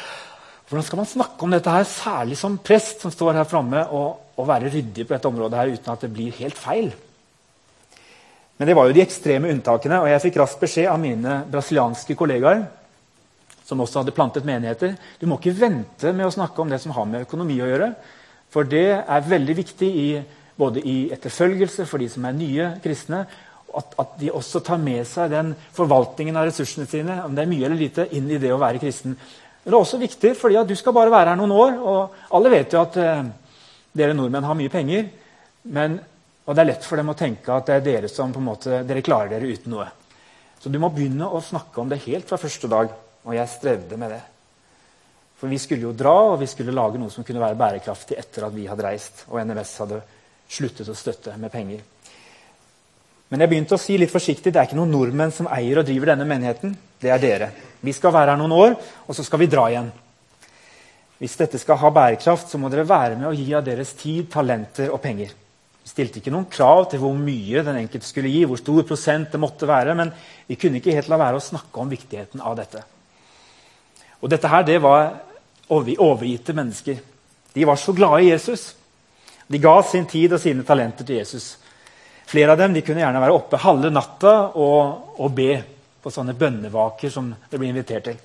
Hvordan 0.68 0.84
skal 0.86 1.00
man 1.00 1.08
snakke 1.10 1.44
om 1.44 1.50
dette 1.52 1.72
her, 1.74 1.84
særlig 1.84 2.38
som 2.40 2.54
prest 2.64 3.02
som 3.04 3.12
står 3.12 3.36
her 3.36 3.48
framme, 3.48 3.82
og, 3.92 4.30
og, 4.38 4.46
være 4.48 4.70
ryddig 4.72 5.04
på 5.04 5.12
dette 5.12 5.28
området 5.28 5.58
her 5.58 5.74
uten 5.74 5.92
at 5.92 6.06
det 6.06 6.12
blir 6.14 6.38
helt 6.38 6.56
feil? 6.56 6.88
Men 8.56 8.70
det 8.70 8.76
var 8.78 8.88
jo 8.88 8.96
de 8.96 9.02
ekstreme 9.02 9.50
unntakene, 9.52 9.98
og 10.00 10.08
jeg 10.08 10.22
fikk 10.24 10.38
raskt 10.40 10.62
beskjed 10.62 10.88
av 10.88 11.02
mine 11.02 11.42
brasilianske 11.52 12.16
kollegaer 12.16 12.64
som 13.64 13.80
også 13.80 14.00
hadde 14.00 14.14
plantet 14.16 14.46
menigheter. 14.46 14.94
Du 15.20 15.26
må 15.28 15.36
ikke 15.40 15.56
vente 15.58 16.12
med 16.16 16.28
å 16.28 16.32
snakke 16.32 16.62
om 16.62 16.72
det 16.72 16.80
som 16.80 16.94
har 16.96 17.08
med 17.10 17.26
økonomi 17.26 17.58
å 17.64 17.68
gjøre. 17.68 17.90
For 18.54 18.68
det 18.70 18.86
er 19.02 19.26
veldig 19.26 19.56
viktig 19.58 19.88
i, 19.98 20.08
både 20.56 20.82
i 20.86 20.98
etterfølgelse 21.14 21.88
for 21.90 22.02
de 22.02 22.06
som 22.12 22.26
er 22.28 22.36
nye 22.38 22.68
kristne, 22.84 23.24
at, 23.74 23.94
at, 23.98 24.12
de 24.20 24.30
også 24.30 24.60
tar 24.62 24.78
med 24.78 25.02
seg 25.10 25.32
den 25.32 25.48
forvaltningen 25.74 26.36
av 26.38 26.46
ressursene 26.46 26.86
sine 26.86 27.16
om 27.24 27.34
det 27.34 27.42
er 27.42 27.50
mye 27.50 27.66
eller 27.66 27.80
lite, 27.80 28.06
inn 28.14 28.28
i 28.30 28.38
det 28.38 28.52
å 28.54 28.60
være 28.62 28.78
kristen. 28.78 29.16
Men 29.16 29.72
det 29.72 29.74
er 29.74 29.80
også 29.80 29.98
viktig 29.98 30.34
fordi 30.38 30.58
at 30.60 30.68
du 30.70 30.76
skal 30.78 30.94
bare 30.94 31.10
være 31.10 31.32
her 31.32 31.40
noen 31.40 31.54
år. 31.56 31.80
og 31.82 32.36
Alle 32.38 32.52
vet 32.52 32.76
jo 32.76 32.82
at 32.84 32.98
eh, 33.02 33.24
dere 33.96 34.14
nordmenn 34.14 34.46
har 34.46 34.58
mye 34.58 34.70
penger. 34.70 35.08
Men, 35.74 35.96
og 36.44 36.54
det 36.54 36.62
er 36.62 36.70
lett 36.70 36.86
for 36.86 37.00
dem 37.00 37.10
å 37.10 37.16
tenke 37.18 37.56
at 37.56 37.66
det 37.66 37.80
er 37.80 37.88
dere 37.88 38.12
som 38.12 38.30
på 38.30 38.42
en 38.42 38.50
måte, 38.52 38.84
dere 38.86 39.02
klarer 39.02 39.34
dere 39.34 39.50
uten 39.50 39.74
noe. 39.74 39.88
Så 40.60 40.70
du 40.70 40.78
må 40.78 40.92
begynne 40.94 41.26
å 41.26 41.42
snakke 41.42 41.82
om 41.82 41.90
det 41.90 42.04
helt 42.06 42.30
fra 42.30 42.38
første 42.38 42.70
dag. 42.70 42.94
Og 43.24 43.34
jeg 43.34 43.50
strevde 43.56 43.98
med 43.98 44.14
det. 44.14 44.22
For 45.44 45.52
vi 45.52 45.58
skulle 45.60 45.84
jo 45.84 45.90
dra, 45.92 46.12
og 46.32 46.38
vi 46.40 46.46
skulle 46.48 46.72
lage 46.72 46.96
noe 46.96 47.12
som 47.12 47.20
kunne 47.20 47.42
være 47.42 47.58
bærekraftig 47.60 48.16
etter 48.16 48.46
at 48.46 48.54
vi 48.54 48.62
hadde 48.64 48.84
reist 48.86 49.26
og 49.28 49.42
NMS 49.44 49.72
hadde 49.82 49.98
sluttet 50.48 50.88
å 50.88 50.94
støtte 50.96 51.34
med 51.36 51.52
penger. 51.52 51.82
Men 53.28 53.44
jeg 53.44 53.50
begynte 53.50 53.76
å 53.76 53.82
si 53.82 53.98
litt 54.00 54.08
forsiktig, 54.08 54.54
det 54.54 54.62
er 54.62 54.70
ikke 54.70 54.78
noen 54.78 54.94
nordmenn 54.96 55.34
som 55.36 55.50
eier 55.52 55.82
og 55.82 55.84
driver 55.84 56.14
denne 56.14 56.24
menigheten. 56.30 56.72
Det 56.96 57.12
er 57.12 57.20
dere. 57.20 57.48
Vi 57.84 57.92
skal 57.92 58.14
være 58.16 58.32
her 58.32 58.40
noen 58.40 58.54
år, 58.56 58.76
og 59.04 59.18
så 59.18 59.26
skal 59.26 59.42
vi 59.42 59.48
dra 59.52 59.66
igjen. 59.68 59.90
Hvis 61.20 61.36
dette 61.42 61.60
skal 61.60 61.76
ha 61.82 61.92
bærekraft, 61.98 62.48
så 62.48 62.62
må 62.62 62.72
dere 62.72 62.86
være 62.88 63.20
med 63.20 63.28
å 63.28 63.34
gi 63.36 63.44
av 63.52 63.68
deres 63.68 63.92
tid, 64.00 64.30
talenter 64.32 64.96
og 64.96 65.02
penger. 65.04 65.36
Vi 65.84 65.92
stilte 65.92 66.22
ikke 66.22 66.32
noen 66.32 66.48
krav 66.48 66.86
til 66.94 67.04
hvor 67.04 67.12
mye 67.20 67.66
den 67.68 67.82
enkelte 67.82 68.08
skulle 68.08 68.32
gi, 68.32 68.46
hvor 68.48 68.62
stor 68.64 68.80
prosent 68.88 69.36
det 69.36 69.44
måtte 69.44 69.68
være, 69.68 69.92
men 70.00 70.16
vi 70.48 70.56
kunne 70.56 70.80
ikke 70.80 70.96
helt 70.96 71.12
la 71.12 71.20
være 71.20 71.36
å 71.36 71.46
snakke 71.50 71.84
om 71.84 71.92
viktigheten 71.92 72.40
av 72.40 72.56
dette. 72.64 72.86
Og 74.24 74.32
dette 74.32 74.48
her, 74.48 74.64
det 74.64 74.80
var 74.80 75.12
overgitte 75.68 76.52
mennesker. 76.52 76.98
De 77.52 77.64
var 77.64 77.76
så 77.76 77.92
glade 77.92 78.22
i 78.22 78.30
Jesus. 78.30 78.74
De 79.46 79.58
ga 79.58 79.82
sin 79.82 80.06
tid 80.06 80.32
og 80.32 80.40
sine 80.40 80.64
talenter 80.64 81.06
til 81.06 81.20
Jesus. 81.20 81.56
Flere 82.26 82.52
av 82.52 82.58
dem 82.58 82.74
de 82.74 82.82
kunne 82.82 83.02
gjerne 83.02 83.20
være 83.20 83.36
oppe 83.36 83.60
halve 83.60 83.90
natta 83.92 84.34
og, 84.56 85.18
og 85.20 85.34
be 85.36 85.50
på 86.02 86.12
sånne 86.12 86.36
bønnevaker 86.36 87.12
som 87.12 87.30
det 87.50 87.60
ble 87.60 87.68
invitert 87.70 88.08
til. 88.08 88.16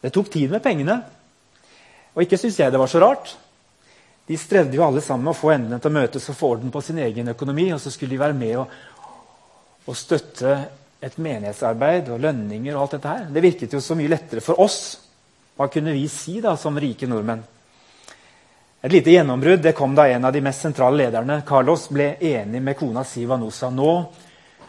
Det 0.00 0.12
tok 0.14 0.30
tid 0.30 0.52
med 0.52 0.62
pengene. 0.62 1.00
Og 2.14 2.22
ikke 2.24 2.38
syns 2.40 2.58
jeg 2.60 2.72
det 2.72 2.80
var 2.80 2.90
så 2.90 3.02
rart. 3.02 3.34
De 4.26 4.38
strevde 4.38 4.78
jo 4.78 4.84
alle 4.86 5.02
sammen 5.04 5.28
med 5.28 5.36
å 5.36 5.38
få 5.38 5.52
endene 5.54 5.78
til 5.82 5.92
å 5.92 5.98
møtes 5.98 6.30
og 6.30 6.38
få 6.38 6.52
orden 6.56 6.72
på 6.74 6.82
sin 6.82 6.98
egen 7.02 7.30
økonomi. 7.30 7.68
Og 7.74 7.82
så 7.82 7.92
skulle 7.94 8.14
de 8.14 8.22
være 8.22 8.38
med 8.38 8.56
og, 8.62 8.76
og 9.86 9.98
støtte 9.98 10.56
et 11.06 11.18
menighetsarbeid 11.22 12.08
og 12.14 12.22
lønninger 12.24 12.74
og 12.74 12.86
alt 12.86 12.96
dette 12.96 13.12
her. 13.12 13.26
Det 13.30 13.44
virket 13.44 13.76
jo 13.76 13.82
så 13.84 13.98
mye 13.98 14.10
lettere 14.10 14.42
for 14.42 14.62
oss. 14.62 14.80
Hva 15.56 15.70
kunne 15.72 15.94
vi 15.96 16.04
si 16.12 16.38
da 16.44 16.56
som 16.60 16.76
rike 16.76 17.08
nordmenn? 17.08 17.42
Et 18.84 18.92
lite 18.92 19.10
gjennombrudd 19.10 19.62
det 19.64 19.72
kom 19.74 19.94
da 19.96 20.04
en 20.12 20.28
av 20.28 20.34
de 20.34 20.42
mest 20.44 20.62
sentrale 20.62 21.00
lederne, 21.00 21.40
Carlos, 21.48 21.88
ble 21.90 22.12
enig 22.20 22.60
med 22.62 22.76
kona 22.78 23.02
Siva 23.08 23.38
Nusa. 23.40 23.70
Nå 23.72 23.92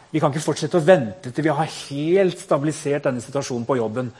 vi 0.09 0.21
kan 0.23 0.31
ikke 0.31 0.45
fortsette 0.45 0.79
å 0.79 0.85
vente 0.87 1.33
til 1.35 1.45
vi 1.45 1.51
har 1.51 1.67
helt 1.67 2.39
stabilisert 2.39 3.09
denne 3.09 3.21
situasjonen 3.23 3.67
på 3.67 3.75
jobben. 3.77 4.11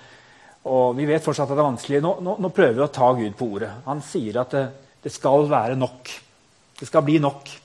Og 0.68 0.98
vi 0.98 1.08
vet 1.08 1.24
fortsatt 1.24 1.48
at 1.48 1.56
det 1.56 1.64
er 1.64 1.70
vanskelig. 1.70 2.02
Nå, 2.04 2.12
nå, 2.26 2.36
nå 2.44 2.52
prøver 2.52 2.76
vi 2.76 2.84
å 2.84 2.92
ta 2.92 3.14
Gud 3.16 3.38
på 3.40 3.48
ordet. 3.56 3.72
Han 3.88 4.04
sier 4.04 4.42
at 4.44 4.52
det, 4.52 4.66
det, 5.06 5.14
skal 5.16 5.48
være 5.48 5.80
nok. 5.80 6.12
Det 6.78 6.90
skal 6.90 7.06
bli 7.08 7.22
nok. 7.24 7.56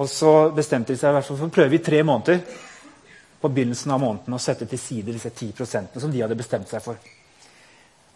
Og 0.00 0.08
så 0.08 0.32
bestemte 0.56 0.94
de 0.94 0.98
seg 0.98 1.12
i 1.12 1.18
hvert 1.18 1.28
fall 1.28 1.42
for 1.42 1.52
å 1.52 1.56
prøve 1.60 1.76
i 1.76 1.84
tre 1.84 2.00
måneder 2.06 2.40
på 3.40 3.52
begynnelsen 3.52 3.92
av 3.92 4.00
måneden 4.00 4.36
å 4.36 4.40
sette 4.40 4.68
til 4.68 4.80
side 4.80 5.12
disse 5.12 5.32
10% 5.34 6.00
som 6.00 6.12
de 6.12 6.24
hadde 6.24 6.38
bestemt 6.40 6.72
seg 6.72 6.80
for. 6.84 6.96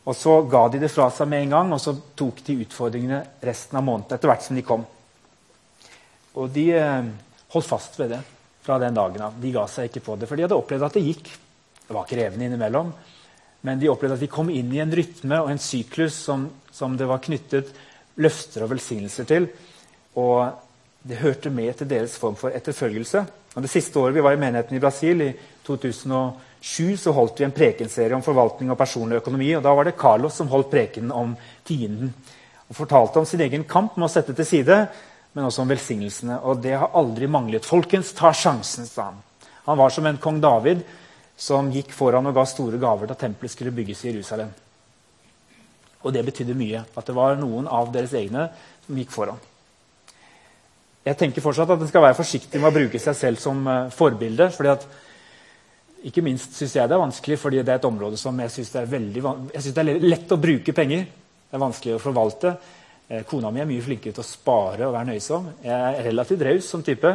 Og 0.04 0.16
Så 0.16 0.42
ga 0.52 0.66
de 0.68 0.82
det 0.82 0.92
fra 0.92 1.08
seg 1.10 1.28
med 1.30 1.46
en 1.46 1.54
gang, 1.56 1.72
og 1.72 1.80
så 1.80 1.94
tok 2.16 2.42
de 2.44 2.58
utfordringene 2.66 3.22
resten 3.40 3.78
av 3.80 3.86
måneden 3.86 4.16
etter 4.16 4.28
hvert 4.28 4.44
som 4.44 4.58
de 4.58 4.64
kom. 4.66 4.84
Og 6.34 6.50
de 6.52 6.66
eh, 6.76 7.06
holdt 7.54 7.70
fast 7.70 7.96
ved 8.00 8.12
det 8.12 8.20
fra 8.64 8.76
den 8.82 8.96
dagen 8.96 9.24
av. 9.24 9.38
De 9.40 9.52
ga 9.54 9.64
seg 9.70 9.88
ikke 9.88 10.04
på 10.04 10.18
det, 10.20 10.28
for 10.28 10.36
de 10.36 10.44
hadde 10.44 10.58
opplevd 10.58 10.86
at 10.88 10.98
det 10.98 11.04
gikk. 11.06 11.30
Det 11.84 11.96
var 11.96 12.08
krevende 12.08 12.48
innimellom, 12.48 12.92
men 13.64 13.80
de 13.80 13.88
opplevde 13.92 14.18
at 14.18 14.24
de 14.24 14.32
kom 14.32 14.50
inn 14.52 14.72
i 14.72 14.82
en 14.84 14.92
rytme 14.92 15.40
og 15.40 15.50
en 15.52 15.60
syklus 15.60 16.16
som, 16.26 16.46
som 16.72 16.96
det 17.00 17.08
var 17.08 17.22
knyttet 17.24 17.72
løfter 18.20 18.64
og 18.64 18.72
velsignelser 18.74 19.28
til. 19.28 19.48
Og 20.20 20.52
det 21.04 21.20
hørte 21.20 21.52
med 21.52 21.76
til 21.78 21.88
deres 21.90 22.16
form 22.20 22.36
for 22.40 22.52
etterfølgelse. 22.56 23.24
Og 23.54 23.64
det 23.64 23.72
siste 23.72 24.00
året 24.00 24.16
vi 24.16 24.24
var 24.24 24.36
i 24.36 24.40
menigheten 24.40 24.76
i 24.76 24.82
Brasil, 24.82 25.20
i 25.22 25.32
2007, 26.64 26.96
så 26.96 27.12
holdt 27.12 27.40
vi 27.40 27.44
en 27.44 27.52
prekenserie 27.52 28.16
om 28.16 28.24
forvaltning 28.24 28.70
og 28.72 28.78
personlig 28.80 29.20
økonomi. 29.20 29.50
og 29.56 29.62
Da 29.62 29.74
var 29.76 29.84
det 29.84 29.98
Carlos 30.00 30.38
som 30.40 30.48
holdt 30.48 30.70
prekenen 30.72 31.12
om 31.12 31.34
tienden. 31.64 32.14
Og 32.68 32.78
fortalte 32.78 33.20
om 33.20 33.26
sin 33.28 33.42
egen 33.44 33.66
kamp 33.68 33.98
med 33.98 34.08
å 34.08 34.12
sette 34.12 34.32
til 34.32 34.48
side 34.48 34.78
men 35.34 35.48
også 35.48 35.64
om 35.64 35.70
velsignelsene. 35.70 36.38
Og 36.46 36.60
det 36.62 36.76
har 36.78 36.94
aldri 36.94 37.28
manglet. 37.30 37.66
Folkens, 37.66 38.12
ta 38.14 38.30
sjansen, 38.34 38.86
sa 38.86 39.10
han. 39.10 39.22
Han 39.66 39.80
var 39.80 39.90
som 39.90 40.06
en 40.06 40.20
kong 40.22 40.38
David 40.42 40.84
som 41.36 41.72
gikk 41.74 41.90
foran 41.96 42.28
og 42.30 42.36
ga 42.36 42.44
store 42.46 42.78
gaver 42.78 43.10
da 43.10 43.16
tempelet 43.18 43.50
skulle 43.50 43.74
bygges 43.74 44.04
i 44.04 44.12
Jerusalem. 44.12 44.52
Og 46.04 46.14
det 46.14 46.22
betydde 46.26 46.54
mye. 46.54 46.84
At 46.94 47.08
det 47.08 47.16
var 47.16 47.34
noen 47.40 47.66
av 47.66 47.90
deres 47.92 48.14
egne 48.14 48.46
som 48.84 49.00
gikk 49.00 49.10
foran. 49.14 49.40
Jeg 51.04 51.18
tenker 51.20 51.44
fortsatt 51.44 51.74
at 51.74 51.82
en 51.82 51.90
skal 51.90 52.06
være 52.06 52.16
forsiktig 52.16 52.60
med 52.60 52.70
å 52.70 52.76
bruke 52.78 53.00
seg 53.02 53.18
selv 53.18 53.42
som 53.42 53.66
uh, 53.66 53.90
forbilde. 53.92 54.52
fordi 54.54 54.70
at 54.72 54.86
ikke 56.04 56.24
minst 56.24 56.56
syns 56.58 56.74
jeg 56.76 56.88
det 56.90 56.96
er 56.96 57.00
vanskelig, 57.00 57.38
fordi 57.40 57.62
det 57.62 57.72
er 57.72 57.80
et 57.80 57.88
område 57.88 58.18
som 58.20 58.38
jeg 58.42 58.52
syns 58.52 58.72
det, 58.74 58.84
det, 59.16 59.82
er 59.82 60.02
lett 60.04 60.34
å 60.34 60.40
bruke 60.40 60.74
penger. 60.76 61.06
Det 61.48 61.56
er 61.56 61.62
vanskelig 61.62 61.96
å 61.96 62.02
forvalte. 62.02 62.54
Eh, 63.08 63.24
kona 63.28 63.52
mi 63.52 63.62
er 63.62 63.68
mye 63.68 63.84
flinkere 63.84 64.16
til 64.16 64.24
å 64.24 64.28
spare 64.28 64.84
og 64.88 64.94
være 64.96 65.12
nøysom. 65.12 65.48
Jeg 65.64 65.72
er 65.72 66.04
relativt 66.08 66.44
raus 66.44 66.68
som 66.68 66.84
type, 66.84 67.14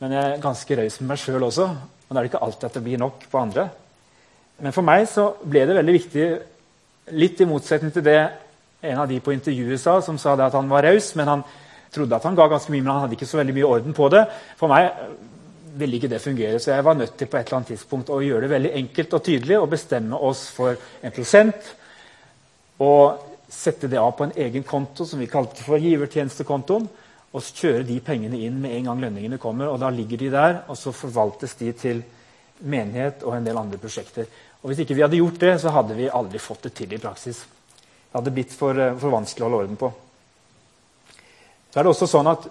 men 0.00 0.16
jeg 0.16 0.24
er 0.24 0.42
ganske 0.42 0.80
raus 0.80 0.98
med 1.02 1.12
meg 1.12 1.20
sjøl 1.20 1.48
også. 1.50 1.68
Og 2.08 2.10
da 2.10 2.16
er 2.16 2.24
det 2.24 2.32
ikke 2.32 2.44
alltid 2.46 2.68
at 2.70 2.78
det 2.78 2.84
blir 2.86 3.02
nok 3.02 3.28
på 3.28 3.40
andre. 3.40 3.68
Men 4.64 4.74
for 4.74 4.86
meg 4.86 5.04
så 5.10 5.30
ble 5.44 5.68
det 5.68 5.76
veldig 5.76 5.96
viktig, 5.98 6.28
litt 7.18 7.40
i 7.40 7.48
motsetning 7.48 7.92
til 7.94 8.04
det 8.04 8.20
en 8.88 9.00
av 9.02 9.08
de 9.10 9.18
på 9.20 9.34
intervjuet 9.34 9.80
sa, 9.80 9.98
som 10.04 10.18
sa 10.20 10.36
at 10.38 10.54
han 10.54 10.68
var 10.70 10.86
raus, 10.86 11.12
men 11.18 11.28
han 11.28 11.42
trodde 11.92 12.16
at 12.16 12.24
han 12.24 12.36
ga 12.38 12.46
ganske 12.50 12.72
mye, 12.72 12.82
men 12.82 12.92
han 12.92 13.04
hadde 13.04 13.16
ikke 13.18 13.28
så 13.28 13.40
veldig 13.40 13.56
mye 13.56 13.68
orden 13.68 13.96
på 13.96 14.08
det. 14.12 14.24
For 14.60 14.70
meg 14.70 14.92
ville 15.76 15.98
ikke 15.98 16.10
det 16.10 16.22
fungere, 16.22 16.60
så 16.60 16.72
jeg 16.72 16.84
var 16.84 16.94
nødt 16.94 17.16
til 17.18 17.26
på 17.26 17.36
et 17.36 17.46
eller 17.46 17.58
annet 17.58 17.72
tidspunkt 17.74 18.10
å 18.10 18.20
gjøre 18.22 18.46
det 18.46 18.50
veldig 18.52 18.72
enkelt 18.80 19.14
og 19.18 19.24
tydelig 19.24 19.58
og 19.58 19.70
bestemme 19.72 20.20
oss 20.28 20.46
for 20.54 20.76
en 21.02 21.14
prosent. 21.14 21.74
Og 22.78 23.24
sette 23.48 23.88
det 23.88 23.98
av 23.98 24.12
på 24.16 24.26
en 24.26 24.36
egen 24.36 24.64
konto 24.66 25.06
som 25.08 25.20
vi 25.20 25.30
kalte 25.30 25.64
for 25.64 25.80
givertjenestekontoen. 25.82 26.88
Og 27.28 27.44
så 27.44 27.66
kjøre 27.66 27.86
de 27.88 27.98
pengene 28.04 28.38
inn 28.40 28.60
med 28.60 28.76
en 28.76 28.90
gang 28.90 29.02
lønningene 29.04 29.40
kommer. 29.40 29.68
og 29.68 29.80
Da 29.80 29.90
ligger 29.92 30.20
de 30.20 30.30
der, 30.32 30.62
og 30.68 30.78
så 30.80 30.92
forvaltes 30.92 31.54
de 31.60 31.72
til 31.72 32.02
menighet 32.64 33.22
og 33.22 33.36
en 33.36 33.44
del 33.44 33.58
andre 33.58 33.78
prosjekter. 33.78 34.26
Og 34.62 34.70
Hvis 34.70 34.82
ikke 34.82 34.94
vi 34.94 35.04
hadde 35.04 35.20
gjort 35.20 35.40
det, 35.40 35.60
så 35.60 35.70
hadde 35.70 35.96
vi 35.96 36.10
aldri 36.10 36.38
fått 36.38 36.62
det 36.66 36.74
til 36.74 36.92
i 36.92 36.98
praksis. 36.98 37.44
Det 38.08 38.16
hadde 38.16 38.32
blitt 38.34 38.52
for, 38.52 38.78
eh, 38.78 38.96
for 38.96 39.10
vanskelig 39.10 39.44
å 39.44 39.50
holde 39.50 39.64
orden 39.64 39.76
på. 39.76 39.92
Så 41.70 41.78
er 41.78 41.82
det 41.82 41.92
også 41.92 42.08
sånn 42.08 42.30
at 42.32 42.48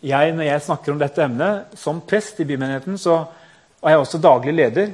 jeg, 0.00 0.32
Når 0.34 0.44
jeg 0.44 0.62
snakker 0.62 0.92
om 0.92 0.98
dette 0.98 1.22
emnet 1.22 1.78
som 1.78 2.00
prest 2.06 2.40
i 2.40 2.46
bymenigheten, 2.46 2.98
så 2.98 3.24
er 3.82 3.94
jeg 3.94 3.98
også 3.98 4.20
daglig 4.22 4.54
leder. 4.54 4.92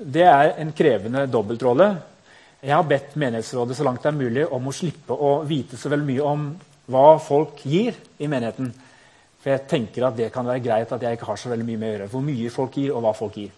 Det 0.00 0.22
er 0.22 0.54
en 0.62 0.72
krevende 0.72 1.26
dobbeltrolle. 1.26 1.90
Jeg 2.62 2.74
har 2.76 2.84
bedt 2.84 3.16
menighetsrådet 3.16 3.76
så 3.76 3.84
langt 3.84 4.02
det 4.02 4.10
er 4.10 4.20
mulig 4.20 4.46
om 4.52 4.68
å 4.68 4.74
slippe 4.74 5.16
å 5.16 5.40
vite 5.48 5.78
så 5.80 5.88
veldig 5.88 6.06
mye 6.06 6.28
om 6.28 6.46
hva 6.90 7.18
folk 7.22 7.62
gir 7.64 7.96
i 8.18 8.28
menigheten. 8.28 8.70
For 9.40 9.54
jeg 9.54 9.66
tenker 9.70 10.04
at 10.06 10.18
det 10.18 10.28
kan 10.34 10.46
være 10.46 10.62
greit 10.62 10.92
at 10.92 11.02
jeg 11.02 11.16
ikke 11.16 11.30
har 11.30 11.40
så 11.40 11.50
veldig 11.52 11.66
mye 11.66 11.80
med 11.80 11.88
å 11.88 11.92
gjøre. 11.94 12.08
Hvor 12.12 12.24
mye 12.26 12.52
folk 12.52 12.76
gir, 12.76 12.92
og 12.94 13.04
hva 13.06 13.14
folk 13.16 13.38
gir. 13.40 13.54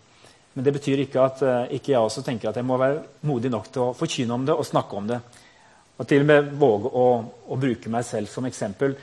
Men 0.54 0.66
det 0.66 0.74
betyr 0.76 1.02
ikke 1.04 1.24
at 1.24 1.42
uh, 1.42 1.72
ikke 1.72 1.94
jeg 1.94 2.00
også 2.00 2.22
tenker 2.24 2.50
at 2.50 2.60
jeg 2.60 2.68
må 2.68 2.76
være 2.80 3.00
modig 3.28 3.50
nok 3.50 3.70
til 3.72 3.86
å 3.86 3.94
forkynne 3.96 4.36
om 4.36 4.44
det 4.46 4.54
og 4.54 4.68
snakke 4.68 4.98
om 4.98 5.08
det. 5.08 5.18
Og 5.98 6.08
til 6.08 6.22
og 6.22 6.28
med 6.28 6.52
våge 6.60 6.92
å, 6.92 7.06
å 7.48 7.58
bruke 7.60 7.90
meg 7.92 8.06
selv 8.06 8.30
som 8.30 8.46
eksempel 8.48 8.94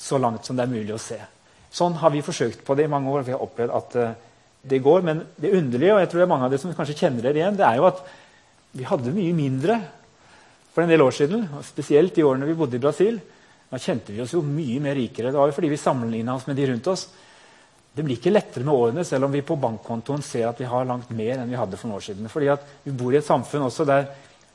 så 0.00 0.18
langt 0.20 0.48
som 0.48 0.56
det 0.56 0.64
er 0.64 0.72
mulig 0.72 0.94
å 0.96 1.02
se. 1.02 1.18
Sånn 1.70 1.98
har 2.00 2.10
vi 2.10 2.24
forsøkt 2.24 2.64
på 2.66 2.74
det 2.74 2.88
i 2.88 2.90
mange 2.90 3.12
år. 3.12 3.26
Vi 3.26 3.34
har 3.34 3.44
opplevd 3.44 3.74
at 3.76 3.96
uh, 4.00 4.14
det 4.62 4.80
går. 4.82 5.04
Men 5.06 5.22
det 5.36 5.52
underlige, 5.56 5.94
og 5.94 6.02
jeg 6.02 6.10
tror 6.10 6.22
det 6.22 6.26
er 6.26 6.32
mange 6.32 6.48
av 6.48 6.54
dere 6.54 6.62
som 6.62 6.74
kanskje 6.76 6.98
kjenner 7.02 7.26
dere 7.26 7.42
igjen, 7.42 7.58
det 7.60 7.66
er 7.68 7.78
jo 7.78 7.88
at 7.90 8.02
vi 8.76 8.86
hadde 8.86 9.14
mye 9.14 9.34
mindre 9.36 9.78
for 10.70 10.84
en 10.84 10.92
del 10.92 11.04
år 11.04 11.14
siden. 11.14 11.46
Spesielt 11.66 12.14
de 12.16 12.26
årene 12.26 12.48
vi 12.48 12.56
bodde 12.58 12.78
i 12.78 12.82
Brasil. 12.82 13.20
Da 13.70 13.78
kjente 13.78 14.14
vi 14.14 14.22
oss 14.22 14.34
jo 14.34 14.42
mye 14.46 14.80
mer 14.82 14.96
rikere. 14.98 15.30
Det 15.30 15.38
var 15.38 15.50
jo 15.50 15.56
fordi 15.56 15.72
vi 15.72 15.80
sammenligna 15.80 16.34
oss 16.34 16.46
med 16.48 16.58
de 16.58 16.70
rundt 16.70 16.90
oss. 16.90 17.06
Det 17.90 18.04
blir 18.06 18.18
ikke 18.18 18.32
lettere 18.32 18.66
med 18.66 18.74
årene, 18.74 19.04
selv 19.06 19.26
om 19.26 19.32
vi 19.34 19.42
på 19.46 19.58
bankkontoen 19.58 20.22
ser 20.22 20.46
at 20.48 20.60
vi 20.62 20.68
har 20.70 20.86
langt 20.86 21.10
mer 21.14 21.40
enn 21.40 21.50
vi 21.50 21.58
hadde 21.58 21.78
for 21.78 21.90
noen 21.90 21.98
år 21.98 22.06
siden. 22.06 22.30
Fordi 22.30 22.50
vi 22.86 22.94
bor 22.94 23.14
i 23.14 23.18
et 23.18 23.26
samfunn 23.26 23.66
også 23.66 23.86
der 23.88 24.06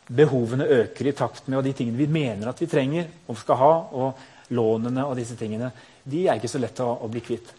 behovene 0.06 0.68
øker 0.70 1.10
i 1.10 1.16
takt 1.18 1.48
med 1.50 1.60
og 1.60 1.66
de 1.66 1.74
tingene 1.76 1.98
vi 1.98 2.08
mener 2.12 2.52
at 2.52 2.60
vi 2.62 2.70
trenger 2.70 3.08
og 3.28 3.40
skal 3.42 3.58
ha, 3.58 3.72
og 3.98 4.26
lånene 4.50 5.06
og 5.06 5.16
disse 5.18 5.38
tingene, 5.40 5.72
de 6.04 6.28
er 6.28 6.38
ikke 6.38 6.52
så 6.52 6.62
lett 6.62 6.82
å, 6.84 6.92
å 7.02 7.10
bli 7.12 7.24
kvitt. 7.26 7.54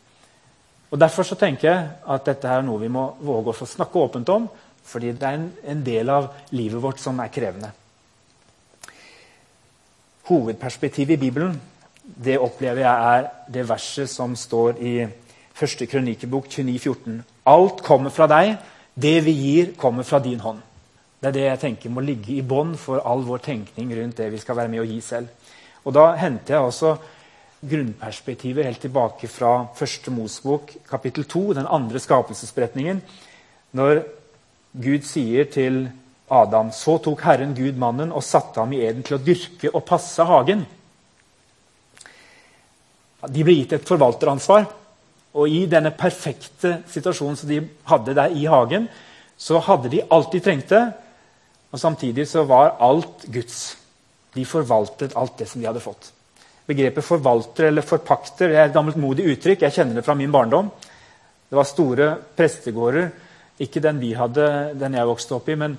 Og 0.91 1.01
Derfor 1.01 1.27
så 1.27 1.39
tenker 1.39 1.69
jeg 1.69 1.87
at 2.07 2.29
dette 2.29 2.51
er 2.51 2.63
noe 2.63 2.81
vi 2.83 2.91
må 2.93 3.09
våge 3.27 3.53
å 3.53 3.69
snakke 3.69 3.99
åpent 3.99 4.31
om, 4.35 4.47
fordi 4.87 5.11
det 5.19 5.27
er 5.27 5.39
en, 5.41 5.49
en 5.67 5.83
del 5.83 6.13
av 6.15 6.29
livet 6.55 6.83
vårt 6.83 7.03
som 7.03 7.19
er 7.21 7.33
krevende. 7.35 7.73
Hovedperspektivet 10.27 11.17
i 11.17 11.25
Bibelen 11.27 11.57
det 12.07 12.39
opplever 12.39 12.85
jeg 12.85 13.17
er 13.17 13.27
det 13.53 13.67
verset 13.69 14.11
som 14.11 14.37
står 14.39 14.79
i 14.79 14.95
første 15.57 15.87
krønikebok 15.91 16.47
29,14. 16.47 17.19
Alt 17.51 17.83
kommer 17.83 18.15
fra 18.15 18.29
deg. 18.31 18.55
Det 18.95 19.19
vi 19.27 19.35
gir, 19.35 19.73
kommer 19.77 20.07
fra 20.07 20.21
din 20.23 20.41
hånd. 20.41 20.63
Det 21.21 21.29
er 21.29 21.35
det 21.35 21.45
jeg 21.47 21.61
tenker 21.61 21.93
må 21.93 22.05
ligge 22.05 22.33
i 22.37 22.45
bånn 22.47 22.77
for 22.79 23.03
all 23.03 23.25
vår 23.27 23.43
tenkning 23.45 23.91
rundt 23.97 24.19
det 24.21 24.31
vi 24.33 24.41
skal 24.41 24.57
være 24.57 24.71
med 24.73 24.85
å 24.85 24.87
gi 24.87 25.01
selv. 25.05 25.29
Og 25.87 25.95
Da 25.95 26.17
henter 26.19 26.57
jeg 26.57 26.67
også 26.67 26.97
grunnperspektiver 27.67 28.67
helt 28.67 28.83
tilbake 28.83 29.29
fra 29.31 29.69
første 29.75 30.11
Mosbok, 30.11 30.73
kapittel 30.91 31.25
2, 31.25 31.53
den 31.61 31.69
andre 31.71 32.03
skapelsesberetningen. 32.03 33.01
Når 33.73 34.03
Gud 34.77 35.07
sier 35.07 35.47
til 35.51 35.87
Adam 36.29 36.73
Så 36.75 36.99
tok 36.99 37.23
Herren 37.23 37.55
Gud 37.55 37.79
mannen 37.79 38.11
og 38.13 38.25
satte 38.27 38.59
ham 38.61 38.73
i 38.75 38.83
eden 38.83 39.05
til 39.07 39.17
å 39.17 39.23
dyrke 39.23 39.71
og 39.73 39.85
passe 39.87 40.27
hagen. 40.27 40.67
De 43.31 43.47
ble 43.47 43.61
gitt 43.61 43.77
et 43.79 43.87
forvalteransvar. 43.87 44.67
Og 45.37 45.53
i 45.53 45.67
denne 45.71 45.93
perfekte 45.95 46.81
situasjonen 46.91 47.39
som 47.39 47.51
de 47.51 47.61
hadde 47.87 48.15
der 48.17 48.35
i 48.35 48.47
hagen, 48.49 48.89
så 49.37 49.61
hadde 49.63 49.91
de 49.93 50.05
alt 50.11 50.33
de 50.33 50.41
trengte, 50.41 50.79
og 51.71 51.81
samtidig 51.81 52.25
så 52.29 52.47
var 52.49 52.79
alt 52.81 53.27
Guds. 53.29 53.77
De 54.37 54.45
forvaltet 54.45 55.17
alt 55.17 55.39
det 55.41 55.49
som 55.51 55.63
de 55.63 55.69
hadde 55.69 55.83
fått. 55.85 56.13
Begrepet 56.67 57.05
forvalter 57.07 57.71
eller 57.71 57.87
forpakter 57.87 58.51
det 58.51 58.59
er 58.59 58.69
et 58.69 58.75
gammeltmodig 58.75 59.27
uttrykk. 59.33 59.65
Jeg 59.65 59.77
kjenner 59.79 59.99
det 59.99 60.05
fra 60.07 60.17
min 60.19 60.33
barndom. 60.35 60.69
Det 61.47 61.57
var 61.57 61.69
store 61.69 62.11
prestegårder 62.37 63.09
ikke 63.63 63.81
den 63.81 64.01
vi 64.03 64.11
hadde, 64.17 64.75
den 64.77 64.97
jeg 64.99 65.09
vokste 65.09 65.37
opp 65.39 65.47
i, 65.49 65.57
men 65.57 65.77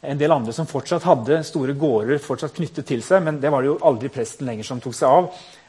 en 0.00 0.20
del 0.20 0.32
andre 0.32 0.54
som 0.54 0.68
fortsatt 0.70 1.04
hadde 1.04 1.42
store 1.44 1.74
gårder 1.76 2.20
fortsatt 2.22 2.54
knyttet 2.56 2.86
til 2.88 3.02
seg. 3.04 3.24
Men 3.26 3.40
det 3.42 3.50
var 3.52 3.64
det 3.64 3.72
jo 3.72 3.80
aldri 3.84 4.10
presten 4.14 4.48
lenger 4.48 4.68
som 4.68 4.80
tok 4.80 4.96
seg 4.96 5.10
av. 5.10 5.28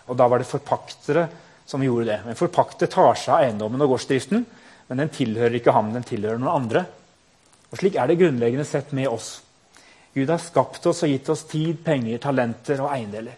Og 0.09 0.17
da 0.17 0.27
var 0.29 0.41
det 0.41 0.49
forpaktere 0.49 1.25
som 1.69 1.83
gjorde 1.83 2.07
det. 2.11 2.19
Men 2.25 2.37
forpakter 2.37 2.89
tar 2.91 3.17
seg 3.17 3.33
av 3.33 3.43
eiendommen 3.43 3.81
og 3.83 3.95
gårdsdriften, 3.95 4.45
men 4.89 5.03
den 5.03 5.11
tilhører 5.13 5.59
ikke 5.59 5.73
ham, 5.73 5.91
den 5.93 6.05
tilhører 6.05 6.39
noen 6.41 6.53
andre. 6.53 6.85
Og 7.69 7.77
Slik 7.81 7.97
er 7.99 8.09
det 8.09 8.17
grunnleggende 8.21 8.65
sett 8.65 8.93
med 8.97 9.09
oss. 9.11 9.35
Gud 10.13 10.29
har 10.29 10.41
skapt 10.41 10.85
oss 10.89 11.03
og 11.05 11.11
gitt 11.11 11.29
oss 11.29 11.45
tid, 11.49 11.77
penger, 11.85 12.17
talenter 12.21 12.81
og 12.83 12.91
eiendeler. 12.93 13.35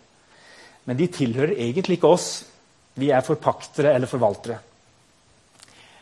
Men 0.87 0.97
de 0.97 1.07
tilhører 1.11 1.57
egentlig 1.59 1.99
ikke 1.99 2.11
oss. 2.11 2.29
Vi 2.97 3.11
er 3.11 3.25
forpaktere 3.25 3.93
eller 3.95 4.09
forvaltere. 4.09 4.57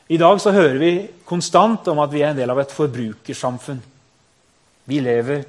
I 0.09 0.17
dag 0.17 0.39
så 0.41 0.53
hører 0.53 0.77
vi 0.81 0.91
konstant 1.25 1.87
om 1.91 1.99
at 2.01 2.13
vi 2.13 2.23
er 2.23 2.31
en 2.31 2.39
del 2.39 2.49
av 2.49 2.61
et 2.63 2.71
forbrukersamfunn. 2.73 3.81
Vi 4.89 5.01
lever 5.05 5.43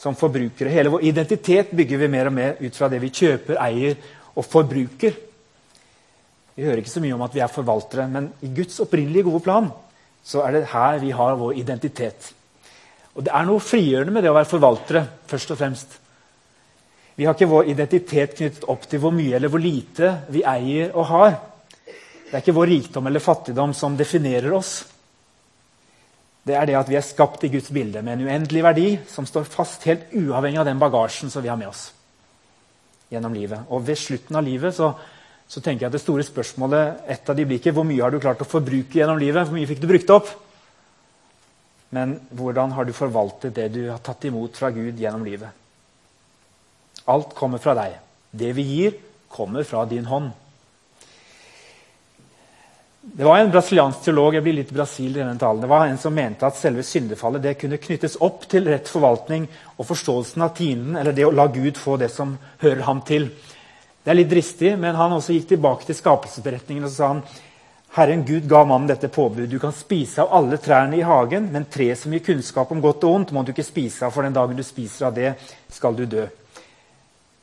som 0.00 0.16
forbrukere. 0.16 0.72
Hele 0.72 0.92
vår 0.92 1.04
identitet 1.08 1.72
bygger 1.76 2.00
vi 2.00 2.08
mer 2.12 2.30
og 2.30 2.36
mer 2.36 2.56
ut 2.60 2.76
fra 2.76 2.88
det 2.92 3.00
vi 3.02 3.12
kjøper, 3.12 3.58
eier 3.60 3.98
og 4.36 4.44
forbruker. 4.44 5.18
Vi 6.56 6.64
hører 6.64 6.80
ikke 6.80 6.94
så 6.94 7.02
mye 7.04 7.16
om 7.16 7.24
at 7.26 7.36
vi 7.36 7.42
er 7.44 7.52
forvaltere, 7.52 8.06
men 8.08 8.30
i 8.40 8.48
Guds 8.56 8.80
opprinnelige 8.80 9.28
gode 9.28 9.44
plan 9.44 9.68
så 10.24 10.42
er 10.46 10.56
det 10.56 10.70
her 10.72 10.96
vi 11.02 11.12
har 11.14 11.36
vår 11.36 11.60
identitet. 11.60 12.32
Og 13.16 13.24
Det 13.24 13.32
er 13.32 13.46
noe 13.48 13.64
frigjørende 13.64 14.12
med 14.12 14.24
det 14.24 14.30
å 14.30 14.36
være 14.36 14.50
forvaltere. 14.50 15.06
først 15.26 15.50
og 15.50 15.58
fremst. 15.58 15.98
Vi 17.16 17.24
har 17.24 17.34
ikke 17.34 17.48
vår 17.48 17.70
identitet 17.72 18.36
knyttet 18.36 18.64
opp 18.68 18.82
til 18.88 19.00
hvor 19.00 19.10
mye 19.10 19.36
eller 19.36 19.48
hvor 19.48 19.60
lite 19.60 20.10
vi 20.28 20.42
eier 20.44 20.92
og 20.92 21.06
har. 21.06 21.30
Det 21.86 22.34
er 22.34 22.42
ikke 22.42 22.58
vår 22.58 22.66
rikdom 22.66 23.06
eller 23.06 23.24
fattigdom 23.24 23.72
som 23.74 23.96
definerer 23.96 24.52
oss. 24.52 24.84
Det 26.46 26.54
er 26.54 26.66
det 26.66 26.76
at 26.78 26.88
vi 26.88 26.98
er 26.98 27.02
skapt 27.06 27.42
i 27.44 27.50
Guds 27.50 27.72
bilde 27.72 28.02
med 28.02 28.18
en 28.18 28.28
uendelig 28.28 28.62
verdi 28.62 28.98
som 29.08 29.26
står 29.26 29.48
fast 29.48 29.86
helt 29.88 30.12
uavhengig 30.12 30.60
av 30.60 30.68
den 30.68 30.78
bagasjen 30.78 31.32
som 31.32 31.42
vi 31.42 31.48
har 31.48 31.56
med 31.56 31.72
oss 31.72 31.88
gjennom 33.10 33.34
livet. 33.34 33.64
Og 33.70 33.86
ved 33.86 33.98
slutten 33.98 34.36
av 34.36 34.44
livet 34.44 34.74
så, 34.76 34.92
så 35.48 35.62
tenker 35.62 35.86
jeg 35.86 35.90
at 35.90 35.96
det 35.96 36.04
store 36.04 36.26
spørsmålet 36.26 37.08
et 37.16 37.30
av 37.30 37.38
de 37.38 37.46
blir 37.48 37.62
ikke 37.62 37.72
hvor 37.74 37.86
mye 37.88 38.02
har 38.02 38.12
du 38.12 38.20
klart 38.20 38.44
å 38.44 38.50
forbruke 38.50 39.00
gjennom 39.00 39.18
livet, 39.18 39.46
hvor 39.46 39.56
mye 39.56 39.70
fikk 39.70 39.80
du 39.82 39.88
brukt 39.90 40.12
opp? 40.12 40.30
Men 41.96 42.18
hvordan 42.36 42.74
har 42.76 42.84
du 42.84 42.92
forvaltet 42.92 43.54
det 43.56 43.70
du 43.72 43.86
har 43.88 44.02
tatt 44.04 44.26
imot 44.28 44.58
fra 44.58 44.68
Gud 44.74 44.98
gjennom 45.00 45.24
livet? 45.24 45.48
Alt 47.08 47.32
kommer 47.38 47.62
fra 47.62 47.72
deg. 47.78 47.94
Det 48.36 48.50
vi 48.52 48.64
gir, 48.68 48.98
kommer 49.32 49.64
fra 49.64 49.86
din 49.88 50.04
hånd. 50.04 50.34
Det 53.00 53.24
var 53.24 53.38
en 53.38 53.52
brasiliansk 53.54 54.02
teolog 54.02 54.34
jeg 54.34 54.42
blir 54.42 54.56
litt 54.58 54.74
Brasil 54.74 55.12
i 55.12 55.20
denne 55.20 55.38
talen, 55.38 55.62
det 55.62 55.70
var 55.70 55.86
en 55.86 55.98
som 56.02 56.14
mente 56.14 56.42
at 56.42 56.56
selve 56.58 56.82
syndefallet 56.82 57.44
det 57.44 57.52
kunne 57.60 57.78
knyttes 57.78 58.16
opp 58.26 58.48
til 58.50 58.66
rett 58.66 58.90
forvaltning 58.90 59.44
og 59.76 59.86
forståelsen 59.86 60.42
av 60.42 60.56
tienden, 60.58 60.96
eller 60.98 61.14
det 61.14 61.24
å 61.24 61.30
la 61.30 61.46
Gud 61.54 61.78
få 61.78 61.94
det 62.02 62.10
som 62.10 62.34
hører 62.64 62.82
ham 62.88 63.04
til. 63.06 63.28
Det 64.02 64.10
er 64.10 64.18
litt 64.18 64.32
dristig, 64.32 64.74
men 64.82 64.98
han 64.98 65.14
også 65.14 65.36
gikk 65.36 65.52
tilbake 65.54 65.86
til 65.86 66.00
skapelsesberetningen 66.00 66.88
og 66.88 66.90
så 66.90 66.98
sa 66.98 67.12
han, 67.14 67.22
Herren 67.96 68.26
Gud 68.28 68.44
ga 68.48 68.64
mannen 68.64 68.90
dette 68.90 69.08
påbudet. 69.08 69.50
Du 69.50 69.58
kan 69.58 69.72
spise 69.72 70.20
av 70.20 70.34
alle 70.36 70.58
trærne 70.60 70.98
i 70.98 71.04
hagen, 71.06 71.46
men 71.52 71.64
tre 71.64 71.88
som 71.96 72.12
gir 72.12 72.20
kunnskap 72.26 72.74
om 72.74 72.82
godt 72.84 73.06
og 73.08 73.14
ondt, 73.14 73.32
må 73.32 73.40
du 73.40 73.54
ikke 73.54 73.64
spise 73.64 74.04
av, 74.04 74.12
for 74.12 74.26
den 74.26 74.36
dagen 74.36 74.58
du 74.58 74.60
spiser 74.66 75.08
av 75.08 75.14
det, 75.16 75.30
skal 75.72 75.96
du 75.96 76.02
dø. 76.04 76.26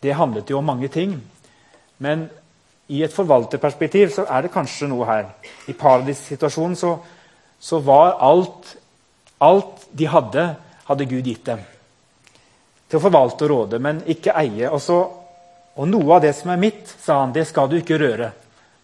Det 0.03 0.13
handlet 0.13 0.53
jo 0.53 0.60
om 0.60 0.69
mange 0.69 0.91
ting. 0.93 1.15
Men 1.98 2.27
i 2.86 3.01
et 3.01 3.15
forvalterperspektiv 3.15 4.13
så 4.13 4.27
er 4.29 4.45
det 4.45 4.53
kanskje 4.53 4.91
noe 4.93 5.10
her. 5.10 5.33
I 5.74 5.74
paradissituasjonen 5.74 6.77
så, 6.77 6.93
så 7.57 7.81
var 7.81 8.19
alt, 8.22 8.75
alt 9.41 9.89
de 9.89 10.13
hadde, 10.13 10.48
hadde 10.86 11.12
Gud 11.15 11.33
gitt 11.33 11.48
dem. 11.50 11.65
Til 12.86 13.01
å 13.01 13.05
forvalte 13.10 13.48
og 13.48 13.55
råde, 13.55 13.81
men 13.81 14.05
ikke 14.05 14.38
eie. 14.38 14.69
Og, 14.69 14.77
så, 14.86 15.01
og 15.74 15.89
noe 15.89 16.19
av 16.19 16.27
det 16.27 16.38
som 16.38 16.53
er 16.53 16.62
mitt, 16.62 16.93
sa 17.01 17.24
han, 17.24 17.33
det 17.33 17.50
skal 17.50 17.74
du 17.74 17.79
ikke 17.81 17.98
røre. 18.05 18.36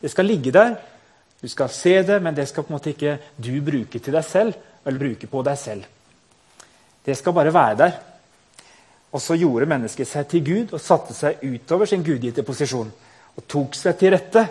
Det 0.01 0.09
skal 0.09 0.33
ligge 0.33 0.55
der. 0.55 0.79
Du 1.41 1.48
skal 1.48 1.69
se 1.72 2.01
det, 2.03 2.19
men 2.19 2.36
det 2.36 2.50
skal 2.50 2.65
på 2.65 2.74
en 2.74 2.77
måte 2.77 2.91
ikke 2.91 3.17
du 3.39 3.53
bruke 3.63 4.00
til 4.00 4.15
deg 4.15 4.25
selv, 4.27 4.55
eller 4.86 5.00
bruke 5.00 5.27
på 5.31 5.43
deg 5.48 5.60
selv. 5.60 5.86
Det 7.05 7.15
skal 7.17 7.36
bare 7.36 7.53
være 7.53 7.77
der. 7.79 8.00
Og 9.15 9.22
så 9.24 9.38
gjorde 9.39 9.69
mennesket 9.69 10.08
seg 10.08 10.27
til 10.29 10.43
Gud 10.46 10.74
og 10.75 10.84
satte 10.84 11.15
seg 11.17 11.41
utover 11.41 11.89
sin 11.89 12.03
gudgitte 12.05 12.43
posisjon. 12.46 12.91
Og 13.39 13.48
tok 13.50 13.77
seg 13.77 13.98
til 13.98 14.13
rette. 14.13 14.43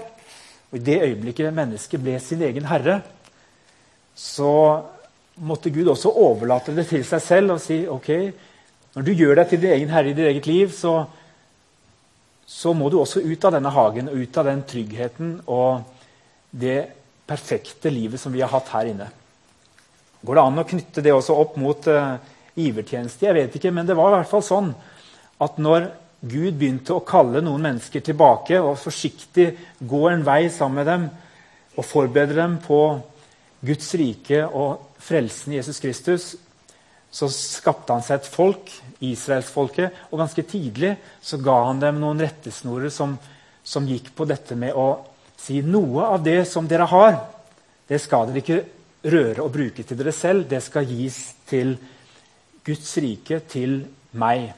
Og 0.70 0.80
I 0.80 0.84
det 0.84 1.02
øyeblikket 1.04 1.54
mennesket 1.54 2.02
ble 2.02 2.16
sin 2.20 2.42
egen 2.42 2.66
herre, 2.68 2.98
så 4.18 4.50
måtte 5.38 5.70
Gud 5.70 5.86
også 5.92 6.10
overlate 6.10 6.74
det 6.74 6.88
til 6.90 7.04
seg 7.06 7.22
selv 7.22 7.54
og 7.54 7.60
si 7.62 7.84
ok, 7.88 8.10
når 8.96 9.06
du 9.06 9.12
gjør 9.14 9.38
deg 9.38 9.52
til 9.52 9.62
din 9.62 9.74
egen 9.76 9.92
herre 9.92 10.10
i 10.10 10.16
ditt 10.16 10.26
eget 10.26 10.48
liv, 10.50 10.72
så, 10.74 11.04
så 12.44 12.72
må 12.74 12.90
du 12.90 12.98
også 12.98 13.22
ut 13.22 13.44
av 13.46 13.54
denne 13.54 13.72
hagen 13.72 14.10
og 14.10 14.18
ut 14.18 14.40
av 14.40 14.48
den 14.50 14.64
tryggheten 14.66 15.36
og 15.46 15.97
det 16.50 16.80
perfekte 17.28 17.90
livet 17.92 18.20
som 18.20 18.32
vi 18.32 18.42
har 18.42 18.52
hatt 18.52 18.70
her 18.72 18.90
inne. 18.90 19.08
Går 20.24 20.34
det 20.34 20.44
an 20.44 20.62
å 20.62 20.66
knytte 20.66 21.04
det 21.04 21.14
også 21.14 21.36
opp 21.38 21.56
mot 21.60 21.88
uh, 21.92 22.16
givertjeneste. 22.58 23.28
Jeg 23.28 23.36
vet 23.36 23.56
ikke, 23.58 23.72
men 23.74 23.86
det 23.86 23.96
var 23.98 24.12
i 24.12 24.18
hvert 24.18 24.30
fall 24.30 24.44
sånn 24.44 24.72
at 25.44 25.60
når 25.62 25.90
Gud 26.18 26.56
begynte 26.58 26.96
å 26.96 27.04
kalle 27.06 27.42
noen 27.44 27.62
mennesker 27.68 28.02
tilbake 28.02 28.58
og 28.58 28.80
forsiktig 28.80 29.52
gå 29.78 30.02
en 30.10 30.24
vei 30.26 30.48
sammen 30.50 30.80
med 30.80 30.88
dem 30.90 31.06
og 31.78 31.86
forberede 31.86 32.34
dem 32.40 32.56
på 32.64 32.80
Guds 33.62 33.92
rike 33.98 34.42
og 34.46 34.98
frelsen 35.02 35.54
i 35.54 35.60
Jesus 35.60 35.78
Kristus, 35.82 36.32
så 37.10 37.28
skapte 37.32 37.94
han 37.94 38.02
seg 38.04 38.18
et 38.18 38.28
folk, 38.28 38.72
israelsfolket, 39.00 40.08
og 40.10 40.20
ganske 40.20 40.42
tidlig 40.50 40.96
så 41.24 41.38
ga 41.40 41.56
han 41.70 41.80
dem 41.82 42.02
noen 42.02 42.20
rettesnorer 42.22 42.92
som, 42.92 43.14
som 43.62 43.86
gikk 43.88 44.10
på 44.18 44.26
dette 44.28 44.58
med 44.58 44.74
å 44.74 44.90
si 45.38 45.62
noe 45.62 46.08
av 46.14 46.22
det 46.24 46.42
som 46.50 46.66
dere 46.68 46.88
har, 46.90 47.18
det 47.88 48.00
skal 48.02 48.28
dere 48.28 48.42
ikke 48.42 48.58
røre 49.08 49.44
og 49.44 49.52
bruke 49.54 49.84
til 49.86 49.98
dere 49.98 50.12
selv. 50.12 50.48
Det 50.50 50.60
skal 50.64 50.88
gis 50.88 51.18
til 51.48 51.76
Guds 52.66 52.90
rike 53.00 53.40
til 53.48 53.80
meg. 54.20 54.50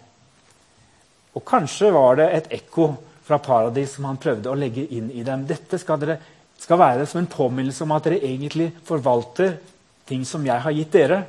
Og 1.37 1.45
kanskje 1.47 1.93
var 1.95 2.19
det 2.19 2.29
et 2.35 2.53
ekko 2.59 2.91
fra 3.27 3.39
paradis 3.39 3.95
som 3.95 4.09
han 4.09 4.19
prøvde 4.19 4.51
å 4.51 4.59
legge 4.59 4.87
inn 4.97 5.11
i 5.15 5.23
dem. 5.27 5.45
Dette 5.47 5.79
skal, 5.79 6.01
dere, 6.03 6.17
skal 6.59 6.81
være 6.81 7.07
som 7.07 7.21
en 7.21 7.31
påminnelse 7.31 7.85
om 7.87 7.93
at 7.95 8.09
dere 8.09 8.25
egentlig 8.27 8.73
forvalter 8.89 9.61
ting 10.11 10.25
som 10.27 10.43
jeg 10.47 10.65
har 10.65 10.75
gitt 10.75 10.97
dere. 10.97 11.21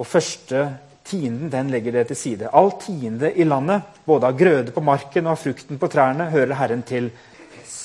Og 0.00 0.08
første 0.08 0.64
tienden 1.06 1.50
den 1.52 1.70
legger 1.70 1.94
dere 1.94 2.10
til 2.10 2.18
side. 2.18 2.50
All 2.50 2.72
tiende 2.82 3.30
i 3.30 3.46
landet, 3.46 3.86
både 4.06 4.26
av 4.26 4.38
grøde 4.38 4.74
på 4.74 4.82
marken 4.82 5.28
og 5.28 5.36
av 5.36 5.44
frukten 5.44 5.78
på 5.78 5.90
trærne, 5.92 6.30
hører 6.32 6.58
Herren 6.58 6.82
til, 6.86 7.12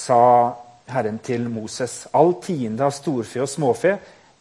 sa 0.07 0.19
Herren 0.87 1.19
til 1.23 1.49
Moses. 1.51 2.05
All 2.15 2.37
tiende 2.43 2.85
av 2.87 2.95
storfe 2.95 3.43
og 3.43 3.51
småfe 3.51 3.97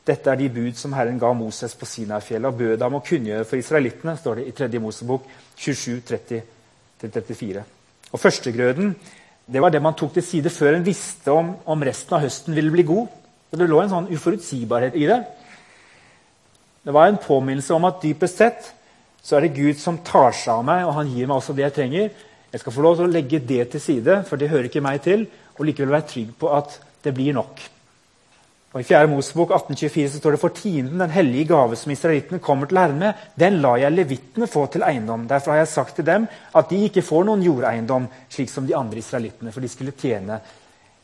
dette 0.06 0.30
er 0.30 0.38
de 0.38 0.46
bud 0.54 0.76
som 0.78 0.92
Herren 0.94 1.18
ga 1.18 1.32
Moses 1.34 1.74
på 1.74 1.86
Sinai-fjellet 1.90 2.52
og 2.52 2.58
bød 2.60 2.82
ham 2.84 2.98
å 3.00 3.02
kunngjøre 3.02 3.46
for 3.48 3.58
israelittene, 3.58 4.14
står 4.14 4.38
det 4.38 4.44
i 4.46 4.52
3. 4.54 4.68
Mosebok 4.78 5.24
27, 5.58 5.96
30-34. 7.02 7.64
Og 8.12 8.22
Førstegrøden 8.22 8.92
det 9.46 9.62
var 9.62 9.70
det 9.70 9.82
man 9.82 9.94
tok 9.98 10.14
til 10.14 10.24
side 10.26 10.50
før 10.50 10.76
en 10.76 10.86
visste 10.86 11.34
om, 11.34 11.52
om 11.66 11.82
resten 11.86 12.16
av 12.16 12.22
høsten 12.22 12.54
ville 12.54 12.70
bli 12.74 12.86
god. 12.86 13.10
Så 13.50 13.58
Det 13.58 13.68
lå 13.70 13.82
en 13.82 13.92
sånn 13.92 14.08
uforutsigbarhet 14.14 14.94
i 14.98 15.06
det. 15.10 15.18
Det 16.86 16.94
var 16.94 17.10
en 17.10 17.18
påminnelse 17.18 17.74
om 17.74 17.86
at 17.86 18.02
dypest 18.02 18.42
sett 18.42 18.72
så 19.26 19.36
er 19.36 19.46
det 19.46 19.56
Gud 19.58 19.78
som 19.82 19.98
tar 20.06 20.30
seg 20.34 20.52
av 20.54 20.64
meg, 20.66 20.84
og 20.86 20.94
han 20.94 21.10
gir 21.10 21.26
meg 21.26 21.40
også 21.40 21.54
det 21.54 21.64
jeg 21.66 21.76
trenger. 21.80 22.10
Jeg 22.52 22.62
skal 22.62 22.72
få 22.72 22.84
lov 22.84 22.98
til 22.98 23.08
å 23.08 23.12
legge 23.12 23.42
det 23.42 23.64
til 23.72 23.82
side, 23.82 24.20
for 24.28 24.40
det 24.40 24.50
hører 24.52 24.68
ikke 24.70 24.84
meg 24.84 25.02
til, 25.04 25.26
og 25.56 25.64
likevel 25.66 25.96
være 25.96 26.10
trygg 26.12 26.36
på 26.38 26.52
at 26.54 26.78
det 27.04 27.14
blir 27.16 27.34
nok. 27.36 27.62
Og 28.76 28.82
I 28.82 28.84
4. 28.84 29.08
Mosebok 29.08 29.54
1824 29.56 30.10
så 30.12 30.18
står 30.20 30.34
det 30.34 30.40
for 30.42 30.52
tienden, 30.52 31.00
den 31.00 31.14
hellige 31.14 31.48
gave 31.54 31.78
som 31.80 31.92
israelittene 31.94 32.42
kommer 32.44 32.68
til 32.68 32.76
Herren 32.76 32.98
med, 33.00 33.22
den 33.40 33.56
lar 33.62 33.78
jeg 33.80 33.94
levittene 33.94 34.48
få 34.52 34.66
til 34.68 34.84
eiendom. 34.84 35.24
Derfor 35.30 35.54
har 35.54 35.62
jeg 35.62 35.70
sagt 35.72 35.96
til 35.96 36.04
dem 36.04 36.26
at 36.28 36.68
de 36.68 36.82
ikke 36.84 37.04
får 37.06 37.24
noen 37.24 37.44
jordeiendom, 37.46 38.10
slik 38.28 38.52
som 38.52 38.68
de 38.68 38.76
andre 38.76 39.00
israelittene, 39.00 39.54
for 39.54 39.64
de 39.64 39.70
skulle 39.72 39.96
tjene 39.96 40.36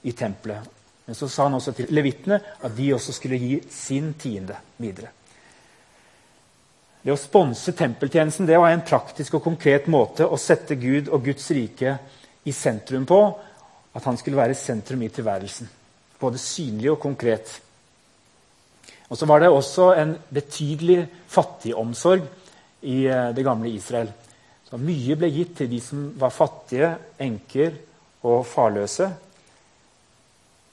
i 0.05 0.13
tempelet. 0.13 0.69
Men 1.07 1.17
så 1.17 1.31
sa 1.33 1.47
han 1.49 1.57
også 1.57 1.73
til 1.79 1.97
levittene 1.97 2.43
at 2.61 2.77
de 2.77 2.93
også 2.93 3.17
skulle 3.17 3.41
gi 3.41 3.57
sin 3.73 4.13
tiende 4.21 4.59
videre. 4.77 5.09
Det 7.03 7.11
å 7.11 7.19
sponse 7.19 7.75
tempeltjenesten 7.75 8.47
det 8.47 8.59
var 8.63 8.71
en 8.71 8.87
praktisk 8.87 9.39
og 9.39 9.45
konkret 9.45 9.89
måte 9.91 10.27
å 10.27 10.39
sette 10.39 10.79
Gud 10.79 11.11
og 11.11 11.25
Guds 11.27 11.51
rike 11.51 11.97
i 12.47 12.55
sentrum 12.55 13.07
på. 13.09 13.21
At 13.93 14.07
han 14.09 14.17
skulle 14.17 14.39
være 14.39 14.57
sentrum 14.57 15.03
i 15.03 15.11
tilværelsen 15.13 15.79
både 16.23 16.41
synlig 16.41 16.93
og 16.93 17.01
konkret. 17.03 17.51
Og 19.11 19.19
så 19.19 19.29
var 19.29 19.43
det 19.43 19.51
også 19.53 19.91
en 19.99 20.15
betydelig 20.33 21.03
fattigomsorg 21.31 22.25
i 22.89 23.03
eh, 23.11 23.31
det 23.37 23.45
gamle 23.47 23.73
Israel. 23.73 24.13
Så 24.69 24.81
mye 24.81 25.19
ble 25.19 25.29
gitt 25.33 25.57
til 25.59 25.69
de 25.73 25.81
som 25.85 26.07
var 26.19 26.33
fattige, 26.33 26.95
enker 27.21 27.75
og 28.29 28.47
farløse. 28.49 29.11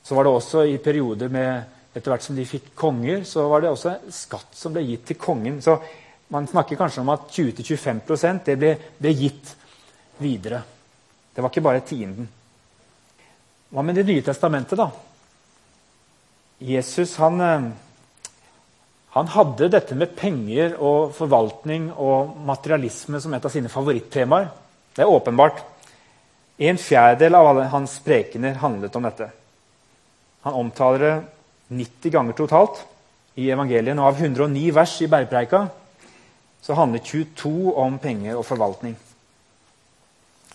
Så 0.06 0.15
var 0.15 0.26
det 0.26 0.38
også 0.38 0.63
i 0.70 0.80
perioder 0.84 1.34
med 1.34 1.76
Etter 1.89 2.13
hvert 2.13 2.22
som 2.22 2.36
de 2.38 2.44
fikk 2.46 2.68
konger, 2.78 3.24
så 3.26 3.48
var 3.50 3.63
det 3.63 3.72
også 3.72 3.96
skatt 4.13 4.54
som 4.56 4.76
ble 4.76 4.84
gitt 4.86 5.08
til 5.10 5.18
kongen. 5.20 5.56
Så 5.60 5.74
man 6.30 6.48
snakker 6.48 6.78
kanskje 6.78 7.02
om 7.02 7.10
at 7.10 7.30
20-25% 7.34 8.46
det 8.46 8.58
ble, 8.60 8.74
ble 9.02 9.13
gitt 9.18 9.54
videre. 10.22 10.62
Det 11.34 11.42
var 11.42 11.50
ikke 11.50 11.65
bare 11.65 11.86
tienden. 11.86 12.28
Hva 13.70 13.82
med 13.86 13.96
Det 13.96 14.06
nye 14.06 14.26
testamentet, 14.26 14.78
da? 14.78 14.89
Jesus 16.60 17.15
han, 17.18 17.42
eh, 17.42 17.72
Han 19.10 19.28
hadde 19.28 19.72
dette 19.74 19.96
med 19.96 20.15
penger 20.15 20.76
og 20.78 21.15
forvaltning 21.18 21.92
og 21.98 22.38
materialisme 22.46 23.20
som 23.20 23.34
et 23.34 23.46
av 23.46 23.50
sine 23.50 23.68
favorittemaer. 23.68 24.52
Det 24.94 25.02
er 25.02 25.10
åpenbart. 25.10 25.63
En 26.60 26.78
fjerdedel 26.78 27.36
av 27.36 27.48
alle 27.48 27.63
hans 27.72 28.00
prekener 28.00 28.54
handlet 28.62 28.96
om 28.96 29.04
dette. 29.04 29.32
Han 30.44 30.54
omtaler 30.54 31.00
det 31.00 31.24
90 31.70 32.12
ganger 32.12 32.34
totalt 32.34 32.86
i 33.36 33.50
evangeliet. 33.50 33.98
Og 33.98 34.06
av 34.06 34.22
109 34.22 34.72
vers 34.76 35.02
i 35.02 35.08
bergpreika 35.08 35.70
så 36.62 36.76
handler 36.78 37.04
22 37.06 37.74
om 37.80 37.98
penger 38.02 38.38
og 38.38 38.45
forvaltning. 38.48 38.95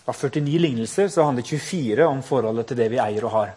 Av 0.05 0.13
49 0.13 0.59
lignelser 0.61 1.09
så 1.09 1.25
handler 1.25 1.47
24 1.47 2.05
om 2.05 2.21
forholdet 2.23 2.69
til 2.69 2.77
det 2.77 2.91
vi 2.93 3.01
eier 3.01 3.25
og 3.25 3.33
har. 3.33 3.53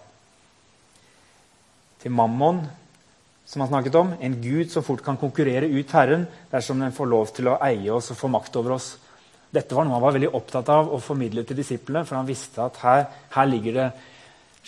Til 2.01 2.15
Mammon, 2.15 2.63
som 3.49 3.65
han 3.65 3.71
snakket 3.73 3.99
om, 4.01 4.15
en 4.21 4.39
gud 4.41 4.73
som 4.73 4.85
fort 4.85 5.03
kan 5.05 5.19
konkurrere 5.21 5.69
ut 5.69 5.93
Herren 5.93 6.27
dersom 6.53 6.81
den 6.81 6.95
får 6.97 7.11
lov 7.11 7.35
til 7.37 7.51
å 7.53 7.59
eie 7.65 7.93
oss 7.93 8.11
og 8.13 8.21
få 8.21 8.33
makt 8.33 8.57
over 8.61 8.77
oss. 8.79 8.95
Dette 9.53 9.77
var 9.77 9.85
noe 9.85 9.97
han 9.97 10.05
var 10.05 10.17
veldig 10.17 10.33
opptatt 10.37 10.69
av 10.73 10.91
å 10.93 11.01
formidle 11.01 11.45
til 11.49 11.57
disiplene, 11.57 12.05
for 12.05 12.19
han 12.21 12.29
visste 12.29 12.65
at 12.65 12.81
her, 12.85 13.07
her 13.33 13.49
ligger 13.49 13.79
det 13.79 13.89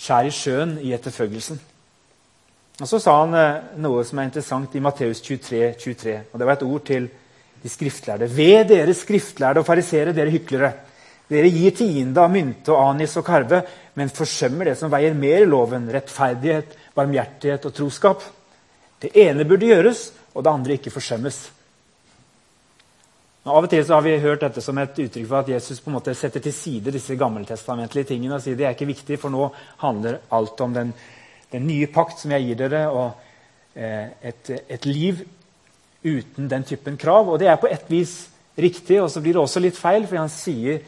skjær 0.00 0.28
i 0.28 0.32
sjøen 0.32 0.78
i 0.80 0.94
etterfølgelsen. 0.96 1.60
Og 2.80 2.88
Så 2.88 3.00
sa 3.04 3.18
han 3.20 3.36
eh, 3.36 3.74
noe 3.76 4.04
som 4.08 4.20
er 4.20 4.30
interessant 4.30 4.74
i 4.76 4.80
Matteus 4.80 5.20
23, 5.20 5.74
23. 5.80 6.14
Og 6.32 6.40
det 6.40 6.48
var 6.48 6.56
et 6.56 6.64
ord 6.64 6.84
til 6.88 7.10
de 7.62 7.68
skriftlærde. 7.68 8.28
Ved 8.32 8.70
dere 8.72 8.94
skriftlærde 8.96 9.62
og 9.62 9.66
farisere, 9.68 10.14
dere 10.16 10.32
hyklere. 10.32 10.72
Dere 11.30 11.50
gir 11.52 11.74
tiende 11.78 12.18
av 12.18 12.32
mynte 12.32 12.72
og 12.74 12.94
anis 12.94 13.14
og 13.20 13.26
karve, 13.26 13.62
men 13.94 14.10
forsømmer 14.10 14.70
det 14.70 14.78
som 14.80 14.90
veier 14.90 15.14
mer 15.14 15.44
i 15.44 15.48
loven, 15.48 15.86
rettferdighet, 15.92 16.74
barmhjertighet 16.96 17.68
og 17.68 17.76
troskap. 17.76 18.24
Det 19.00 19.12
ene 19.16 19.46
burde 19.48 19.70
gjøres, 19.70 20.08
og 20.34 20.44
det 20.44 20.52
andre 20.52 20.76
ikke 20.78 20.92
forsømmes. 20.94 21.38
Og 23.46 23.54
av 23.56 23.64
og 23.64 23.70
til 23.72 23.86
har 23.88 24.02
vi 24.04 24.18
hørt 24.20 24.42
dette 24.44 24.60
som 24.60 24.78
et 24.78 24.98
uttrykk 25.00 25.28
for 25.30 25.40
at 25.40 25.48
Jesus 25.48 25.78
på 25.80 25.88
en 25.88 25.96
måte 25.96 26.12
setter 26.18 26.42
til 26.44 26.52
side 26.52 26.92
disse 26.92 27.16
gammeltestamentlige 27.16 28.10
tingene 28.12 28.36
og 28.36 28.44
sier 28.44 28.58
det 28.58 28.66
er 28.68 28.74
ikke 28.76 28.90
viktig, 28.90 29.16
for 29.22 29.32
nå 29.32 29.46
handler 29.80 30.18
alt 30.36 30.60
om 30.60 30.74
den, 30.76 30.92
den 31.52 31.64
nye 31.66 31.88
pakt 31.94 32.20
som 32.20 32.34
jeg 32.34 32.50
gir 32.50 32.60
dere, 32.60 32.82
og 32.92 33.78
eh, 33.78 34.12
et, 34.28 34.52
et 34.68 34.88
liv 34.90 35.22
uten 36.02 36.48
den 36.48 36.64
typen 36.64 36.96
krav. 36.96 37.28
Og 37.28 37.38
det 37.40 37.48
er 37.50 37.60
på 37.60 37.68
et 37.70 37.84
vis 37.90 38.14
riktig, 38.60 39.00
og 39.02 39.10
så 39.10 39.22
blir 39.22 39.36
det 39.36 39.42
også 39.42 39.62
litt 39.62 39.78
feil, 39.78 40.06
for 40.08 40.20
han 40.20 40.32
sier 40.32 40.80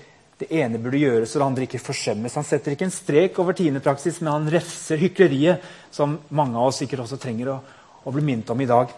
det 0.43 0.49
ene 0.59 0.81
burde 0.83 0.99
gjøres, 0.99 1.35
og 1.35 1.39
det 1.41 1.47
andre 1.47 1.67
ikke 1.69 1.83
forsømmes. 1.83 2.35
Han 2.35 2.47
setter 2.47 2.75
ikke 2.75 2.89
en 2.89 2.95
strek 2.95 3.39
over 3.39 3.57
tiendepraksis, 3.57 4.19
men 4.23 4.33
han 4.33 4.51
refser 4.51 4.99
hykleriet, 4.99 5.63
som 5.95 6.19
mange 6.35 6.59
av 6.59 6.73
oss 6.73 6.81
sikkert 6.83 7.05
også 7.05 7.21
trenger 7.23 7.53
å, 7.53 7.61
å 8.03 8.15
bli 8.15 8.25
minnet 8.27 8.51
om 8.51 8.61
i 8.61 8.69
dag. 8.69 8.91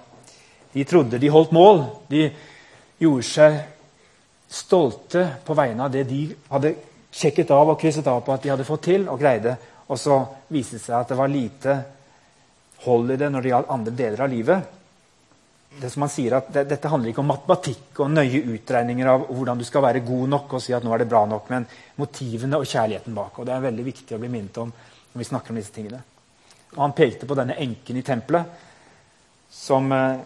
De 0.74 0.86
trodde 0.88 1.20
de 1.20 1.30
holdt 1.30 1.52
mål. 1.54 1.84
De 2.08 2.24
gjorde 3.02 3.26
seg 3.28 3.58
stolte 4.54 5.26
på 5.44 5.56
vegne 5.58 5.84
av 5.84 5.92
det 5.92 6.06
de 6.08 6.22
hadde 6.48 6.72
sjekket 7.14 7.52
av 7.54 7.74
og 7.74 7.78
krysset 7.78 8.08
av 8.10 8.22
på 8.24 8.32
at 8.34 8.42
de 8.42 8.52
hadde 8.54 8.66
fått 8.66 8.86
til 8.88 9.04
og 9.10 9.20
greide. 9.20 9.56
Og 9.90 10.00
så 10.00 10.16
viste 10.54 10.78
det 10.78 10.86
seg 10.86 10.96
at 10.96 11.12
det 11.12 11.18
var 11.18 11.30
lite 11.30 11.76
hold 12.86 13.12
i 13.12 13.18
det 13.20 13.28
når 13.30 13.44
det 13.44 13.52
gjaldt 13.52 13.74
andre 13.74 13.94
deler 13.98 14.24
av 14.24 14.32
livet 14.32 14.80
det 15.80 15.90
som 15.90 16.04
han 16.04 16.12
sier 16.12 16.36
at 16.38 16.50
det, 16.54 16.64
Dette 16.70 16.90
handler 16.90 17.10
ikke 17.10 17.22
om 17.22 17.30
matematikk 17.32 18.00
og 18.04 18.12
nøye 18.12 18.42
utregninger 18.54 19.08
av 19.10 19.26
hvordan 19.30 19.58
du 19.60 19.64
skal 19.66 19.84
være 19.84 20.04
god 20.06 20.28
nok 20.34 20.56
og 20.56 20.62
si 20.62 20.74
at 20.76 20.84
nå 20.84 20.92
er 20.94 21.02
det 21.02 21.10
bra 21.10 21.24
nok, 21.28 21.48
men 21.50 21.66
motivene 22.00 22.60
og 22.60 22.68
kjærligheten 22.68 23.16
bak. 23.16 23.38
og 23.38 23.46
Det 23.46 23.54
er 23.54 23.66
veldig 23.66 23.86
viktig 23.86 24.16
å 24.16 24.20
bli 24.22 24.30
minnet 24.32 24.60
om 24.62 24.70
når 24.70 25.22
vi 25.22 25.28
snakker 25.30 25.54
om 25.54 25.58
disse 25.58 25.74
tingene. 25.74 26.02
Og 26.74 26.80
Han 26.82 26.96
pekte 26.96 27.26
på 27.26 27.38
denne 27.38 27.58
enken 27.62 27.98
i 27.98 28.06
tempelet 28.06 28.70
som 29.54 29.92
eh, 29.92 30.22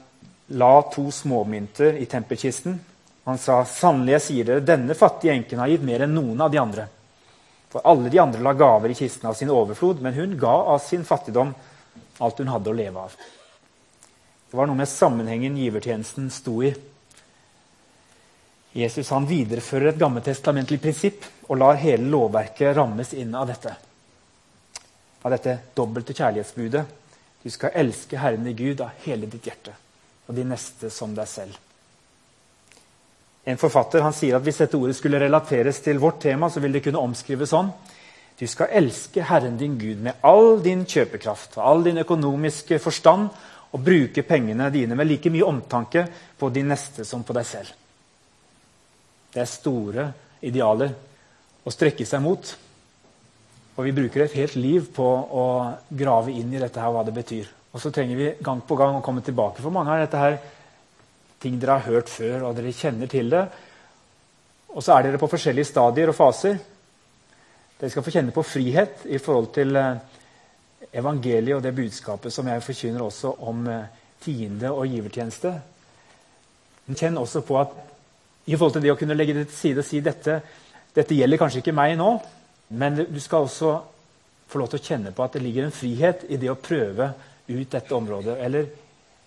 la 0.60 0.74
to 0.92 1.10
småmynter 1.12 1.98
i 2.00 2.06
tempelkisten. 2.08 2.78
Han 3.28 3.40
sa 3.40 3.60
sannelig 3.68 4.14
jeg 4.18 4.26
sier 4.26 4.48
dere, 4.48 4.64
denne 4.64 4.96
fattige 4.96 5.34
enken 5.36 5.60
har 5.60 5.72
gitt 5.72 5.84
mer 5.84 6.06
enn 6.06 6.14
noen 6.16 6.40
av 6.40 6.52
de 6.52 6.60
andre. 6.60 6.86
For 7.68 7.84
alle 7.84 8.08
de 8.08 8.20
andre 8.22 8.40
la 8.40 8.54
gaver 8.56 8.94
i 8.94 8.96
kisten 8.96 9.28
av 9.28 9.36
sin 9.36 9.50
overflod, 9.52 10.00
men 10.00 10.16
hun 10.16 10.38
ga 10.40 10.54
av 10.72 10.80
sin 10.80 11.04
fattigdom 11.04 11.52
alt 12.24 12.40
hun 12.40 12.48
hadde 12.48 12.72
å 12.72 12.76
leve 12.76 13.04
av. 13.04 13.18
Det 14.50 14.56
var 14.56 14.68
noe 14.68 14.78
med 14.78 14.88
sammenhengen 14.88 15.56
givertjenesten 15.60 16.30
sto 16.32 16.62
i. 16.64 16.72
Jesus 18.72 19.10
han 19.12 19.26
viderefører 19.28 19.90
et 19.90 20.00
gammeltestamentlig 20.00 20.80
prinsipp 20.80 21.26
og 21.48 21.58
lar 21.60 21.80
hele 21.80 22.08
lovverket 22.08 22.76
rammes 22.76 23.12
inn 23.16 23.34
av 23.36 23.48
dette. 23.50 23.74
Av 25.22 25.34
dette 25.34 25.58
dobbelte 25.76 26.16
kjærlighetsbudet. 26.16 26.84
Du 27.42 27.50
skal 27.52 27.76
elske 27.80 28.18
Herren 28.20 28.46
i 28.48 28.56
Gud 28.56 28.80
av 28.84 28.96
hele 29.04 29.28
ditt 29.28 29.46
hjerte 29.48 29.74
og 30.28 30.36
de 30.36 30.44
neste 30.44 30.90
som 30.92 31.14
deg 31.16 31.28
selv. 31.28 31.54
En 33.48 33.60
forfatter 33.60 34.04
han 34.04 34.12
sier 34.12 34.36
at 34.36 34.44
Hvis 34.44 34.60
dette 34.60 34.76
ordet 34.76 34.96
skulle 34.96 35.20
relateres 35.20 35.80
til 35.80 36.00
vårt 36.00 36.20
tema, 36.20 36.50
så 36.50 36.60
vil 36.60 36.72
det 36.72 36.82
kunne 36.84 37.00
omskrives 37.00 37.52
sånn. 37.54 37.70
Du 38.38 38.46
skal 38.46 38.68
elske 38.76 39.24
Herren 39.24 39.56
din 39.58 39.78
Gud 39.80 40.02
med 40.04 40.20
all 40.22 40.60
din 40.62 40.84
kjøpekraft 40.86 41.56
og 41.56 41.64
all 41.64 41.86
din 41.86 41.98
økonomiske 42.04 42.78
forstand 42.78 43.32
og 43.72 43.82
bruke 43.84 44.24
pengene 44.24 44.70
dine 44.72 44.96
med 44.96 45.08
like 45.08 45.30
mye 45.32 45.44
omtanke 45.44 46.06
på 46.38 46.48
de 46.52 46.62
neste 46.64 47.04
som 47.04 47.24
på 47.24 47.36
deg 47.36 47.46
selv. 47.46 47.74
Det 49.32 49.42
er 49.42 49.50
store 49.50 50.06
idealer 50.48 50.94
å 51.64 51.72
strekke 51.72 52.06
seg 52.08 52.22
mot. 52.24 52.54
Og 53.78 53.84
vi 53.86 53.94
bruker 53.94 54.24
et 54.24 54.36
helt 54.40 54.56
liv 54.58 54.88
på 54.94 55.06
å 55.06 55.44
grave 55.90 56.32
inn 56.34 56.50
i 56.54 56.60
dette 56.62 56.80
her, 56.80 56.90
hva 56.94 57.04
det 57.06 57.14
betyr. 57.14 57.50
Og 57.70 57.82
så 57.82 57.92
trenger 57.94 58.18
vi 58.18 58.30
gang 58.42 58.62
på 58.66 58.78
gang 58.78 58.96
å 58.98 59.04
komme 59.04 59.22
tilbake. 59.22 59.62
For 59.62 59.74
mange 59.74 59.92
av 59.94 60.02
dette 60.02 60.22
her 60.22 60.38
ting 61.38 61.60
dere 61.60 61.76
har 61.78 61.92
hørt 61.92 62.10
før, 62.10 62.48
og 62.48 62.56
dere 62.56 62.74
kjenner 62.74 63.10
til 63.10 63.30
det. 63.30 63.44
Og 64.74 64.82
så 64.82 64.96
er 64.96 65.06
dere 65.06 65.20
på 65.20 65.30
forskjellige 65.30 65.68
stadier 65.68 66.10
og 66.10 66.16
faser. 66.18 66.58
Dere 67.78 67.92
skal 67.92 68.04
få 68.04 68.14
kjenne 68.16 68.34
på 68.34 68.42
frihet 68.42 69.04
i 69.06 69.20
forhold 69.22 69.52
til 69.54 69.78
eh, 69.78 70.00
evangeliet 70.92 71.56
og 71.56 71.62
det 71.64 71.74
budskapet 71.76 72.32
som 72.32 72.48
jeg 72.48 72.64
forkynner 72.64 73.04
også 73.04 73.34
om 73.48 73.66
eh, 73.68 73.90
tiende 74.22 74.72
og 74.72 74.88
givertjeneste. 74.88 75.52
Kjenn 76.88 77.20
også 77.20 77.44
på 77.44 77.58
at 77.60 77.76
i 78.48 78.56
forhold 78.56 78.78
til 78.78 78.86
det 78.86 78.94
å 78.94 78.98
kunne 78.98 79.16
legge 79.16 79.36
det 79.36 79.48
til 79.50 79.58
side 79.58 79.82
og 79.82 79.86
si 79.86 80.00
dette, 80.00 80.38
dette 80.96 81.16
gjelder 81.16 81.40
kanskje 81.40 81.60
ikke 81.60 81.76
meg 81.76 81.98
nå, 82.00 82.14
men 82.80 83.02
du 83.04 83.18
skal 83.20 83.44
også 83.44 83.74
få 84.48 84.60
lov 84.60 84.70
til 84.72 84.80
å 84.80 84.86
kjenne 84.86 85.12
på 85.12 85.24
at 85.24 85.36
det 85.36 85.42
ligger 85.44 85.66
en 85.66 85.74
frihet 85.74 86.24
i 86.32 86.38
det 86.40 86.48
å 86.48 86.56
prøve 86.60 87.10
ut 87.48 87.70
dette 87.70 87.94
området. 87.94 88.38
Eller 88.40 88.70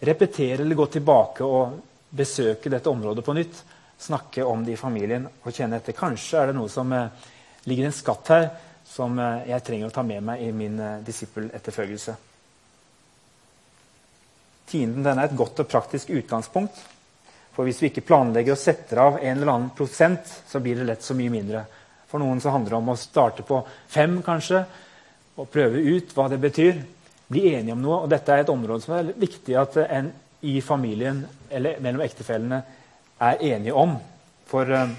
repetere 0.02 0.64
eller 0.64 0.78
gå 0.78 0.88
tilbake 0.98 1.46
og 1.46 1.78
besøke 2.10 2.72
dette 2.74 2.90
området 2.90 3.26
på 3.26 3.36
nytt. 3.38 3.62
Snakke 4.02 4.44
om 4.50 4.66
det 4.66 4.74
i 4.74 4.82
familien 4.82 5.28
og 5.30 5.54
kjenne 5.54 5.78
etter. 5.78 5.94
Kanskje 5.98 6.42
er 6.42 6.50
det 6.50 6.58
noe 6.58 6.72
som 6.74 6.90
eh, 6.98 7.30
ligger 7.70 7.86
en 7.88 7.94
skatt 7.96 8.34
her 8.34 8.48
som 8.92 9.20
eh, 9.20 9.48
jeg 9.54 9.64
trenger 9.68 9.90
å 9.90 9.96
ta 9.96 10.04
med 10.06 10.24
meg 10.28 10.44
i 10.44 10.52
min 10.56 10.80
eh, 10.80 11.00
disippeletterfølgelse. 11.08 12.16
Tienden 14.72 15.08
er 15.12 15.26
et 15.26 15.38
godt 15.38 15.64
og 15.64 15.70
praktisk 15.72 16.12
utgangspunkt. 16.16 16.80
For 17.52 17.68
hvis 17.68 17.82
vi 17.84 17.92
ikke 17.92 18.06
planlegger 18.08 18.56
og 18.56 18.60
setter 18.62 19.02
av 19.04 19.20
en 19.20 19.36
eller 19.36 19.52
annen 19.52 19.72
prosent, 19.76 20.28
så 20.48 20.62
blir 20.64 20.80
det 20.80 20.88
lett 20.88 21.04
så 21.04 21.16
mye 21.18 21.34
mindre. 21.34 21.66
For 22.08 22.20
noen 22.20 22.40
så 22.44 22.52
handler 22.52 22.76
det 22.76 22.80
om 22.80 22.92
å 22.94 23.00
starte 23.00 23.44
på 23.48 23.60
fem, 23.92 24.20
kanskje, 24.24 24.64
og 25.40 25.50
prøve 25.52 25.80
ut 25.80 26.12
hva 26.16 26.28
det 26.32 26.40
betyr. 26.44 26.80
Bli 27.32 27.46
enige 27.54 27.76
om 27.76 27.84
noe. 27.84 28.02
Og 28.04 28.12
dette 28.12 28.32
er 28.32 28.44
et 28.44 28.52
område 28.52 28.84
som 28.84 28.96
er 28.98 29.14
viktig 29.20 29.56
at 29.60 29.80
en 29.88 30.12
i 30.48 30.58
familien 30.66 31.22
eller 31.52 31.80
mellom 31.84 32.04
ektefellene 32.04 32.62
er 33.22 33.44
enige 33.52 33.76
om. 33.78 33.96
For 34.50 34.68
uh, 34.68 34.90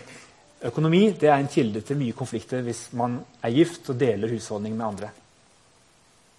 Økonomi 0.62 1.08
det 1.18 1.26
er 1.26 1.40
en 1.40 1.50
kilde 1.50 1.82
til 1.82 1.98
mye 1.98 2.14
konflikter 2.14 2.62
hvis 2.62 2.86
man 2.98 3.18
er 3.42 3.54
gift 3.54 3.88
og 3.90 3.98
deler 3.98 4.30
husholdning 4.30 4.76
med 4.76 4.86
andre. 4.86 5.08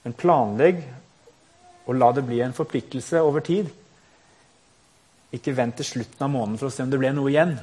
Men 0.03 0.15
planlegg 0.19 0.83
og 1.83 1.97
la 1.97 2.11
det 2.15 2.23
bli 2.27 2.39
en 2.43 2.55
forpliktelse 2.55 3.19
over 3.19 3.43
tid. 3.43 3.67
Ikke 5.35 5.55
vent 5.57 5.75
til 5.79 5.89
slutten 5.89 6.23
av 6.23 6.31
måneden 6.31 6.59
for 6.61 6.69
å 6.69 6.73
se 6.73 6.85
om 6.85 6.91
det 6.91 7.01
ble 7.01 7.11
noe 7.15 7.31
igjen. 7.31 7.57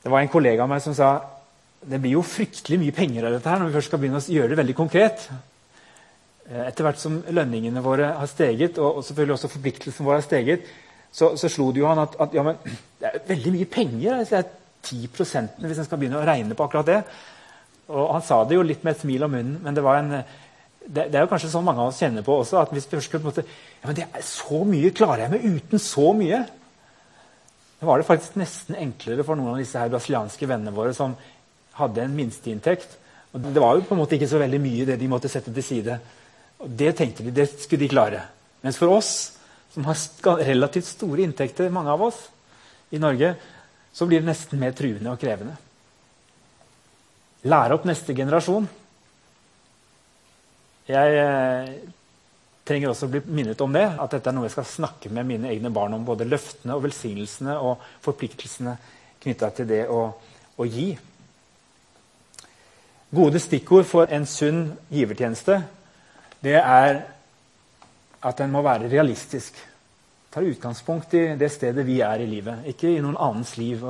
Det 0.00 0.10
var 0.10 0.24
en 0.24 0.32
kollega 0.32 0.64
av 0.64 0.72
meg 0.72 0.82
som 0.82 0.96
sa 0.96 1.12
det 1.80 2.00
blir 2.00 2.18
jo 2.18 2.26
fryktelig 2.26 2.76
mye 2.80 2.92
penger 2.96 3.24
av 3.24 3.34
dette 3.36 3.48
her 3.48 3.60
når 3.60 3.70
vi 3.70 3.76
først 3.78 3.88
skal 3.88 4.00
begynne 4.02 4.20
å 4.20 4.34
gjøre 4.34 4.52
det 4.52 4.58
veldig 4.60 4.76
konkret. 4.76 5.22
Eh, 6.50 6.66
etter 6.66 6.84
hvert 6.84 7.00
som 7.00 7.20
lønningene 7.30 7.80
våre 7.84 8.10
har 8.18 8.28
steget, 8.28 8.80
og 8.82 9.00
selvfølgelig 9.06 9.36
også 9.36 9.52
forpliktelsen 9.54 10.08
vår 10.08 10.18
har 10.18 10.26
steget, 10.26 10.68
så, 11.12 11.32
så 11.40 11.48
slo 11.48 11.70
det 11.72 11.80
jo 11.80 11.88
han 11.88 12.02
at, 12.02 12.18
at 12.20 12.36
ja, 12.36 12.44
det 13.00 13.08
er 13.08 13.26
veldig 13.30 13.52
mye 13.54 13.68
penger. 13.70 14.20
Det 14.28 14.38
er 14.38 14.48
10 14.84 15.08
hvis 15.12 15.80
en 15.80 15.86
skal 15.86 16.00
begynne 16.00 16.20
å 16.20 16.26
regne 16.26 16.56
på 16.56 16.66
akkurat 16.66 16.88
det. 16.88 17.00
Og 17.90 18.12
Han 18.14 18.22
sa 18.24 18.42
det 18.44 18.56
jo 18.56 18.66
litt 18.66 18.84
med 18.84 18.94
et 18.94 19.02
smil 19.02 19.26
om 19.26 19.34
munnen, 19.34 19.58
men 19.64 19.74
det, 19.74 19.82
en, 19.82 20.12
det, 20.86 21.08
det 21.10 21.18
er 21.18 21.24
jo 21.24 21.30
kanskje 21.32 21.50
sånn 21.52 21.66
mange 21.66 21.82
av 21.82 21.90
oss 21.90 21.98
kjenner 22.00 22.24
på 22.26 22.36
også. 22.42 22.60
at 22.60 22.72
hvis 22.74 22.86
vi 22.86 22.98
først 22.98 23.16
på 23.16 23.20
en 23.20 23.26
måte, 23.26 23.44
ja, 23.80 23.88
men 23.88 23.98
det 23.98 24.06
er 24.06 24.24
Så 24.26 24.62
mye 24.68 24.92
klarer 24.94 25.24
jeg 25.24 25.34
meg 25.34 25.58
uten 25.58 25.82
så 25.82 26.12
mye. 26.16 26.44
Da 27.80 27.88
var 27.88 27.98
det 27.98 28.08
faktisk 28.08 28.36
nesten 28.38 28.76
enklere 28.76 29.24
for 29.26 29.40
noen 29.40 29.56
av 29.56 29.62
disse 29.62 29.80
her 29.80 29.92
brasilianske 29.92 30.48
vennene 30.48 30.76
våre 30.76 30.94
som 30.96 31.16
hadde 31.80 32.04
en 32.04 32.16
minsteinntekt. 32.16 32.98
Og 33.32 33.42
det 33.42 33.62
var 33.62 33.76
jo 33.76 33.86
på 33.88 33.96
en 33.96 34.02
måte 34.02 34.18
ikke 34.18 34.30
så 34.30 34.40
veldig 34.42 34.60
mye 34.60 34.86
det 34.88 34.98
de 35.00 35.08
måtte 35.10 35.30
sette 35.32 35.52
til 35.54 35.64
side. 35.64 35.96
Og 36.60 36.68
Det 36.76 36.92
tenkte 36.98 37.24
de, 37.24 37.34
det 37.34 37.48
skulle 37.56 37.86
de 37.86 37.90
klare. 37.90 38.24
Mens 38.60 38.76
for 38.78 38.92
oss 38.92 39.38
som 39.72 39.86
har 39.86 39.96
relativt 40.44 40.88
store 40.88 41.24
inntekter, 41.24 41.70
mange 41.72 41.92
av 41.94 42.02
oss 42.10 42.18
i 42.90 42.98
Norge, 42.98 43.34
så 43.92 44.06
blir 44.06 44.22
det 44.22 44.30
nesten 44.30 44.60
mer 44.60 44.74
truende 44.76 45.12
og 45.12 45.20
krevende. 45.20 45.56
Lære 47.50 47.76
opp 47.76 47.86
neste 47.88 48.14
generasjon. 48.14 48.66
Jeg 50.90 51.18
eh, 51.22 51.70
trenger 52.66 52.92
også 52.92 53.08
å 53.08 53.12
bli 53.12 53.22
minnet 53.30 53.60
om 53.64 53.72
det, 53.74 53.86
at 53.88 54.14
dette 54.14 54.30
er 54.30 54.36
noe 54.36 54.48
jeg 54.48 54.54
skal 54.56 54.68
snakke 54.68 55.12
med 55.14 55.28
mine 55.28 55.50
egne 55.52 55.72
barn 55.74 55.94
om. 55.96 56.04
Både 56.06 56.28
løftene 56.28 56.76
og 56.76 56.84
velsignelsene 56.84 57.56
og 57.58 57.82
forpliktelsene 58.04 58.76
knytta 59.22 59.50
til 59.56 59.68
det 59.70 59.84
å, 59.92 60.02
å, 60.56 60.66
gi. 60.68 60.92
Gode 63.10 63.40
stikkord 63.42 63.88
for 63.88 64.12
en 64.12 64.26
sunn 64.28 64.68
givertjeneste 64.92 65.58
det 66.40 66.56
er 66.60 67.02
at 68.20 68.38
den 68.38 68.52
må 68.52 68.62
være 68.64 68.88
realistisk. 68.92 69.56
Tar 70.30 70.46
utgangspunkt 70.46 71.14
i 71.18 71.24
det 71.34 71.48
stedet 71.50 71.82
vi 71.86 72.00
er 72.06 72.22
i 72.22 72.26
livet, 72.30 72.66
ikke 72.70 72.92
i 72.92 73.00
noen 73.02 73.18
annens 73.18 73.56
liv. 73.58 73.82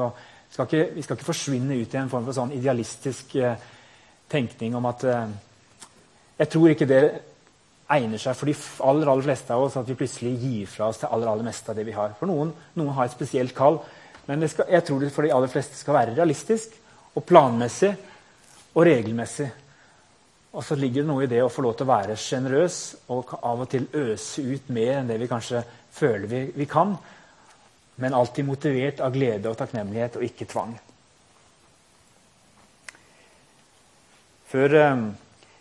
Skal 0.50 0.66
ikke, 0.66 0.86
vi 0.94 1.02
skal 1.04 1.18
ikke 1.18 1.28
forsvinne 1.28 1.76
ut 1.76 1.94
i 1.94 1.98
en 2.00 2.08
form 2.08 2.24
for 2.24 2.36
sånn 2.36 2.54
idealistisk 2.56 3.34
eh, 3.36 3.60
tenkning 4.30 4.74
om 4.78 4.88
at 4.88 5.04
eh, 5.04 5.34
Jeg 6.40 6.48
tror 6.48 6.72
ikke 6.72 6.88
det 6.88 7.02
egner 7.92 8.22
seg 8.22 8.38
for 8.38 8.48
de 8.48 8.54
aller, 8.86 9.08
aller 9.12 9.26
fleste 9.26 9.52
av 9.52 9.66
oss 9.66 9.76
at 9.76 9.88
vi 9.88 9.98
plutselig 9.98 10.32
gir 10.40 10.70
fra 10.70 10.88
oss 10.88 11.02
det 11.02 11.10
aller, 11.10 11.28
aller 11.28 11.44
meste 11.44 11.70
av 11.70 11.76
det 11.76 11.84
vi 11.84 11.92
har. 11.92 12.14
For 12.16 12.30
noen, 12.30 12.54
noen 12.78 12.94
har 12.96 13.04
et 13.04 13.12
spesielt 13.12 13.52
kall, 13.56 13.76
men 14.24 14.46
skal, 14.48 14.70
jeg 14.72 14.86
tror 14.86 15.02
det 15.02 15.10
for 15.12 15.26
de 15.26 15.34
aller 15.36 15.52
fleste 15.52 15.76
skal 15.76 15.98
være 15.98 16.14
realistisk 16.16 16.72
og 17.18 17.26
planmessig 17.28 17.92
og 18.72 18.86
regelmessig. 18.86 19.50
Og 20.50 20.64
så 20.66 20.74
ligger 20.74 21.04
det 21.04 21.10
noe 21.12 21.24
i 21.24 21.30
det 21.30 21.44
å 21.44 21.50
få 21.52 21.62
lov 21.62 21.76
til 21.78 21.86
å 21.86 21.92
være 21.92 22.18
sjenerøs 22.18 22.78
og 23.14 23.36
av 23.38 23.62
og 23.62 23.70
til 23.70 23.86
øse 23.94 24.42
ut 24.42 24.70
mer 24.74 24.96
enn 24.98 25.10
det 25.10 25.20
vi 25.22 25.30
kanskje 25.30 25.62
føler 25.94 26.26
vi, 26.26 26.40
vi 26.56 26.66
kan. 26.70 26.96
Men 28.02 28.16
alltid 28.18 28.48
motivert 28.48 29.02
av 29.04 29.14
glede 29.14 29.50
og 29.50 29.58
takknemlighet 29.60 30.18
og 30.18 30.26
ikke 30.26 30.48
tvang. 30.50 30.74
Før 34.50 34.74
eh, 34.80 35.04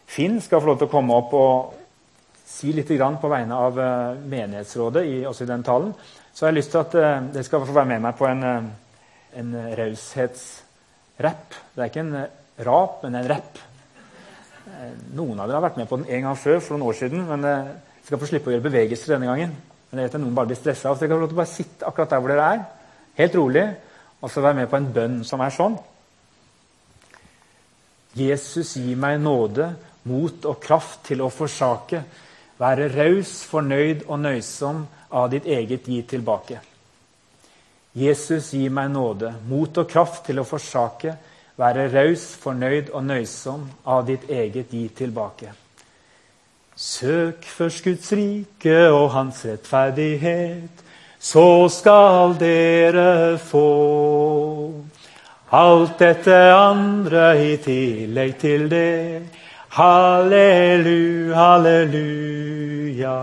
Finn 0.10 0.40
skal 0.42 0.64
få 0.64 0.72
lov 0.72 0.80
til 0.80 0.90
å 0.90 0.94
komme 0.96 1.22
opp 1.22 1.38
og 1.38 1.76
si 2.50 2.74
litt 2.74 2.90
på 2.90 3.30
vegne 3.30 3.62
av 3.68 3.78
eh, 3.78 4.18
menighetsrådet 4.26 5.06
i, 5.06 5.18
også 5.30 5.46
i 5.46 5.52
den 5.52 5.66
talen, 5.68 5.94
så 6.34 6.46
har 6.48 6.54
jeg 6.54 6.64
lyst 6.64 6.74
til 6.74 6.82
at 6.82 6.98
eh, 6.98 7.30
dere 7.36 7.46
skal 7.46 7.62
få 7.68 7.78
være 7.78 7.92
med 7.94 8.08
meg 8.08 8.18
på 8.18 8.26
en, 8.26 8.44
en 9.38 9.56
raushetsrapp. 9.78 11.60
Det 11.76 11.84
er 11.84 11.92
ikke 11.92 12.08
en 12.08 12.24
rap, 12.66 13.04
men 13.06 13.22
en 13.22 13.30
rapp. 13.30 13.69
Noen 15.16 15.40
av 15.40 15.50
dere 15.50 15.60
har 15.60 15.66
vært 15.66 15.80
med 15.80 15.90
på 15.90 16.00
den 16.00 16.10
en 16.16 16.28
gang 16.28 16.38
før, 16.40 16.60
for 16.64 16.76
noen 16.76 16.90
år 16.90 16.98
siden. 17.00 17.26
Men 17.28 17.46
jeg 17.48 18.08
skal 18.08 18.22
få 18.22 18.30
slippe 18.30 18.52
å 18.52 18.56
gjøre 18.56 18.68
bevegelser 18.70 19.16
denne 19.16 19.30
gangen. 19.30 19.54
Men 19.90 20.02
jeg 20.02 20.10
vet 20.10 20.18
at 20.20 20.24
noen 20.24 20.36
bare 20.38 20.52
blir 20.52 20.60
stressa. 20.60 20.94
Så 20.94 21.02
dere 21.02 21.12
kan 21.12 21.20
få 21.20 21.24
lov 21.26 21.32
til 21.32 21.38
å 21.38 21.42
bare 21.42 21.54
sitte 21.54 21.88
akkurat 21.90 22.14
der 22.14 22.24
hvor 22.24 22.34
dere 22.34 22.50
er. 22.54 22.64
Helt 23.20 23.38
rolig. 23.40 23.66
Og 24.20 24.32
så 24.32 24.44
være 24.44 24.60
med 24.62 24.72
på 24.72 24.80
en 24.80 24.90
bønn 24.96 25.20
som 25.28 25.42
er 25.44 25.56
sånn. 25.56 25.78
Jesus, 28.20 28.74
gi 28.76 28.96
meg 29.00 29.20
nåde, 29.22 29.70
mot 30.10 30.46
og 30.50 30.58
kraft 30.64 31.06
til 31.10 31.22
å 31.22 31.30
forsake. 31.34 32.02
Være 32.60 32.90
raus, 32.92 33.40
fornøyd 33.48 34.08
og 34.08 34.20
nøysom 34.24 34.82
av 35.16 35.30
ditt 35.32 35.48
eget 35.48 35.88
gi 35.88 36.02
tilbake. 36.10 36.60
Jesus, 38.00 38.52
gi 38.54 38.68
meg 38.70 38.92
nåde, 38.94 39.32
mot 39.50 39.78
og 39.82 39.90
kraft 39.90 40.26
til 40.28 40.42
å 40.42 40.48
forsake 40.48 41.16
være 41.60 41.90
raus, 41.92 42.26
fornøyd 42.40 42.94
og 42.96 43.04
nøysom 43.04 43.66
av 43.86 44.06
ditt 44.08 44.30
eget 44.32 44.72
gi 44.72 44.86
tilbake. 44.96 45.52
Søk 46.80 47.44
først 47.44 47.84
Guds 47.84 48.12
rike 48.16 48.78
og 48.88 49.12
Hans 49.12 49.44
rettferdighet, 49.46 50.86
så 51.20 51.68
skal 51.68 52.38
dere 52.40 53.38
få 53.38 53.66
alt 55.52 56.00
dette 56.00 56.38
andre 56.56 57.34
i 57.44 57.58
tillegg 57.60 58.38
til 58.40 58.70
det. 58.72 59.22
Halleluja, 59.76 61.36
halleluja. 61.36 63.18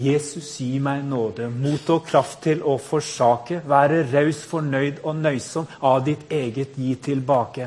Jesus, 0.00 0.54
gi 0.56 0.78
meg 0.80 1.02
nåde, 1.04 1.50
mot 1.52 1.90
og 1.92 2.06
kraft 2.08 2.38
til 2.46 2.62
å 2.64 2.78
forsake, 2.80 3.58
være 3.68 4.06
raus, 4.08 4.38
fornøyd 4.48 5.02
og 5.04 5.18
nøysom 5.20 5.66
av 5.84 5.98
ditt 6.06 6.22
eget 6.32 6.78
gi 6.80 6.94
tilbake. 7.04 7.66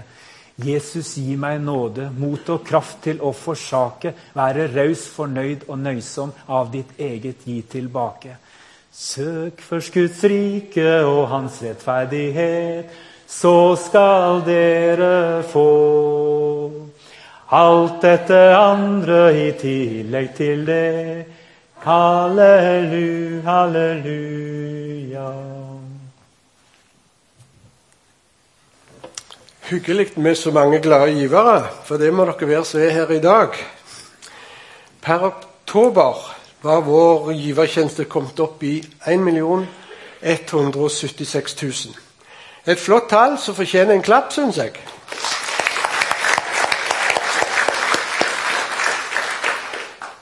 Jesus, 0.66 1.12
gi 1.22 1.36
meg 1.38 1.60
nåde, 1.62 2.08
mot 2.18 2.50
og 2.50 2.66
kraft 2.66 3.04
til 3.06 3.22
å 3.22 3.30
forsake, 3.38 4.16
være 4.34 4.66
raus, 4.74 5.06
fornøyd 5.14 5.68
og 5.68 5.78
nøysom 5.82 6.34
av 6.50 6.72
ditt 6.74 6.98
eget 6.98 7.46
gi 7.46 7.60
tilbake. 7.70 8.40
Søk 8.94 9.62
først 9.62 9.94
Guds 9.94 10.26
rike 10.26 10.90
og 11.06 11.28
Hans 11.30 11.62
rettferdighet, 11.62 12.90
så 13.30 13.74
skal 13.78 14.42
dere 14.46 15.42
få 15.54 15.70
alt 17.54 18.02
dette 18.02 18.42
andre 18.58 19.22
i 19.38 19.48
tillegg 19.58 20.34
til 20.38 20.66
det. 20.66 21.33
Halleluja, 21.84 23.42
halleluja. 23.44 25.34
Hyggelig 29.62 30.20
med 30.20 30.36
så 30.36 30.52
mange 30.52 30.80
glade 30.80 31.12
givere, 31.12 31.68
for 31.84 31.98
det 31.98 32.14
må 32.14 32.26
dere 32.26 32.48
være 32.48 32.66
som 32.66 32.82
er 32.82 32.90
her 32.90 33.12
i 33.12 33.20
dag. 33.20 33.48
Per 35.02 35.26
oktober 35.28 36.36
var 36.62 36.80
vår 36.88 37.32
givertjeneste 37.32 38.06
kommet 38.06 38.40
opp 38.40 38.64
i 38.64 38.80
1 39.08 39.68
176 40.22 41.64
000. 41.64 41.74
Et 42.68 42.80
flott 42.80 43.10
tall 43.10 43.36
som 43.38 43.56
fortjener 43.56 43.94
en 43.94 44.02
klapp, 44.02 44.32
syns 44.32 44.58
jeg. 44.58 44.72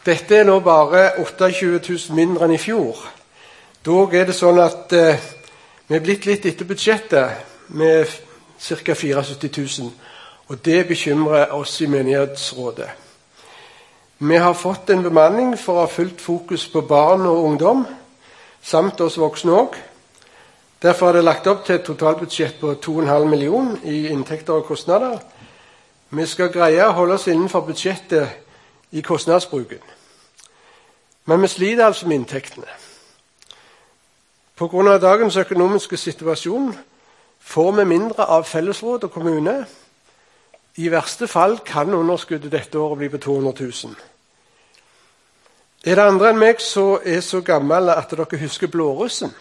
Dette 0.06 0.36
er 0.36 0.48
nå 0.50 0.60
bare 0.66 1.12
28 1.22 1.78
000 2.10 2.16
mindre 2.18 2.48
enn 2.48 2.56
i 2.56 2.62
fjor. 2.62 2.98
Dog 3.86 4.16
er 4.18 4.26
det 4.26 4.34
sånn 4.34 4.58
at 4.58 4.94
eh, 4.98 5.22
vi 5.86 5.94
er 5.94 6.02
blitt 6.02 6.26
litt 6.26 6.48
etter 6.50 6.66
budsjettet 6.66 7.70
med 7.78 8.10
ca. 8.10 8.96
74 8.98 9.38
000. 9.46 9.94
Og 10.50 10.66
det 10.66 10.88
bekymrer 10.90 11.54
oss 11.54 11.78
i 11.86 11.90
menighetsrådet. 11.90 12.90
Vi 14.26 14.42
har 14.42 14.58
fått 14.58 14.90
en 14.90 15.06
bemanning 15.06 15.54
for 15.58 15.78
å 15.78 15.86
ha 15.86 15.94
fullt 15.94 16.22
fokus 16.22 16.66
på 16.74 16.82
barn 16.82 17.30
og 17.30 17.46
ungdom, 17.46 17.86
samt 18.62 19.02
oss 19.06 19.22
voksne 19.22 19.54
òg. 19.54 19.78
Derfor 20.82 21.10
er 21.10 21.20
det 21.20 21.28
lagt 21.30 21.48
opp 21.48 21.66
til 21.66 21.78
et 21.78 21.86
totalbudsjett 21.86 22.58
på 22.58 22.74
2,5 22.74 23.30
millioner 23.30 23.86
i 23.86 24.08
inntekter 24.10 24.58
og 24.58 24.66
kostnader. 24.66 25.20
Vi 26.10 26.26
skal 26.26 26.50
greie 26.54 26.90
å 26.90 26.98
holde 26.98 27.22
oss 27.22 27.30
innenfor 27.30 27.70
budsjettet 27.70 28.50
i 28.92 29.02
kostnadsbruken. 29.02 29.80
Men 31.26 31.42
vi 31.42 31.48
sliter 31.48 31.86
altså 31.86 32.08
med 32.08 32.16
inntektene. 32.16 32.68
Pga. 34.58 34.98
dagens 34.98 35.38
økonomiske 35.38 35.98
situasjon 35.98 36.76
får 37.40 37.72
vi 37.72 37.86
mindre 37.86 38.26
av 38.26 38.44
fellesråd 38.44 39.04
og 39.04 39.12
kommune. 39.12 39.66
I 40.76 40.92
verste 40.92 41.28
fall 41.28 41.60
kan 41.66 41.94
underskuddet 41.94 42.52
dette 42.52 42.80
året 42.80 42.98
bli 42.98 43.10
på 43.10 43.18
200 43.18 43.54
000. 43.60 43.96
Er 45.86 45.96
det 45.96 46.04
andre 46.06 46.30
enn 46.30 46.38
meg 46.38 46.60
som 46.62 47.00
er 47.04 47.24
så 47.26 47.42
gammel 47.42 47.90
at 47.90 48.12
dere 48.12 48.38
husker 48.38 48.68
blårussen? 48.68 49.32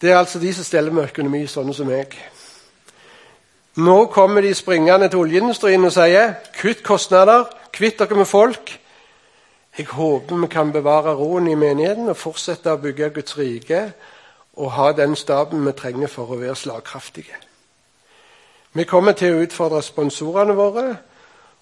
Det 0.00 0.10
er 0.10 0.18
altså 0.18 0.38
de 0.38 0.54
som 0.54 0.64
steller 0.64 0.92
med 0.92 1.08
økonomi, 1.08 1.46
sånne 1.46 1.74
som 1.74 1.86
meg. 1.86 2.12
Nå 3.76 4.06
kommer 4.12 4.42
de 4.44 4.54
springende 4.54 5.08
til 5.08 5.18
oljeindustrien 5.18 5.84
og 5.84 5.92
sier 5.94 6.34
kutt 6.58 6.82
kostnader, 6.84 7.46
kvitt 7.72 7.98
dere 7.98 8.18
med 8.18 8.28
folk. 8.28 8.78
Jeg 9.78 9.86
håper 9.86 10.36
vi 10.36 10.48
kan 10.52 10.72
bevare 10.72 11.14
roen 11.16 11.48
i 11.48 11.56
menigheten 11.56 12.10
og 12.12 12.18
fortsette 12.20 12.74
å 12.74 12.80
bygge 12.80 13.12
Guds 13.16 13.38
rike 13.38 13.86
og 14.60 14.74
ha 14.76 14.90
den 14.92 15.16
staben 15.16 15.64
vi 15.64 15.72
trenger 15.72 16.12
for 16.12 16.28
å 16.28 16.36
være 16.36 16.58
slagkraftige. 16.60 17.38
Vi 18.72 18.84
kommer 18.88 19.16
til 19.16 19.34
å 19.34 19.40
utfordre 19.44 19.80
sponsorene 19.84 20.52
våre, 20.56 20.84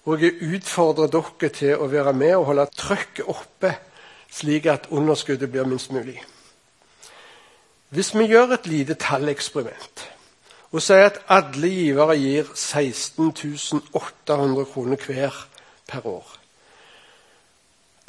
og 0.07 0.23
jeg 0.23 0.39
utfordrer 0.57 1.11
dere 1.11 1.49
til 1.55 1.79
å 1.79 1.87
være 1.91 2.13
med 2.15 2.35
og 2.35 2.45
holde 2.49 2.67
trøkket 2.75 3.27
oppe, 3.31 3.73
slik 4.31 4.67
at 4.71 4.87
underskuddet 4.91 5.51
blir 5.51 5.67
minst 5.67 5.91
mulig. 5.91 6.19
Hvis 7.91 8.13
vi 8.15 8.27
gjør 8.31 8.55
et 8.55 8.67
lite 8.71 8.95
talleksperiment 8.95 10.07
og 10.71 10.79
sier 10.79 11.09
at 11.09 11.17
alle 11.27 11.67
givere 11.67 12.15
gir 12.15 12.47
16 12.55 13.33
800 13.91 14.67
kroner 14.71 14.99
hver 15.03 15.35
per 15.91 16.07
år. 16.07 16.37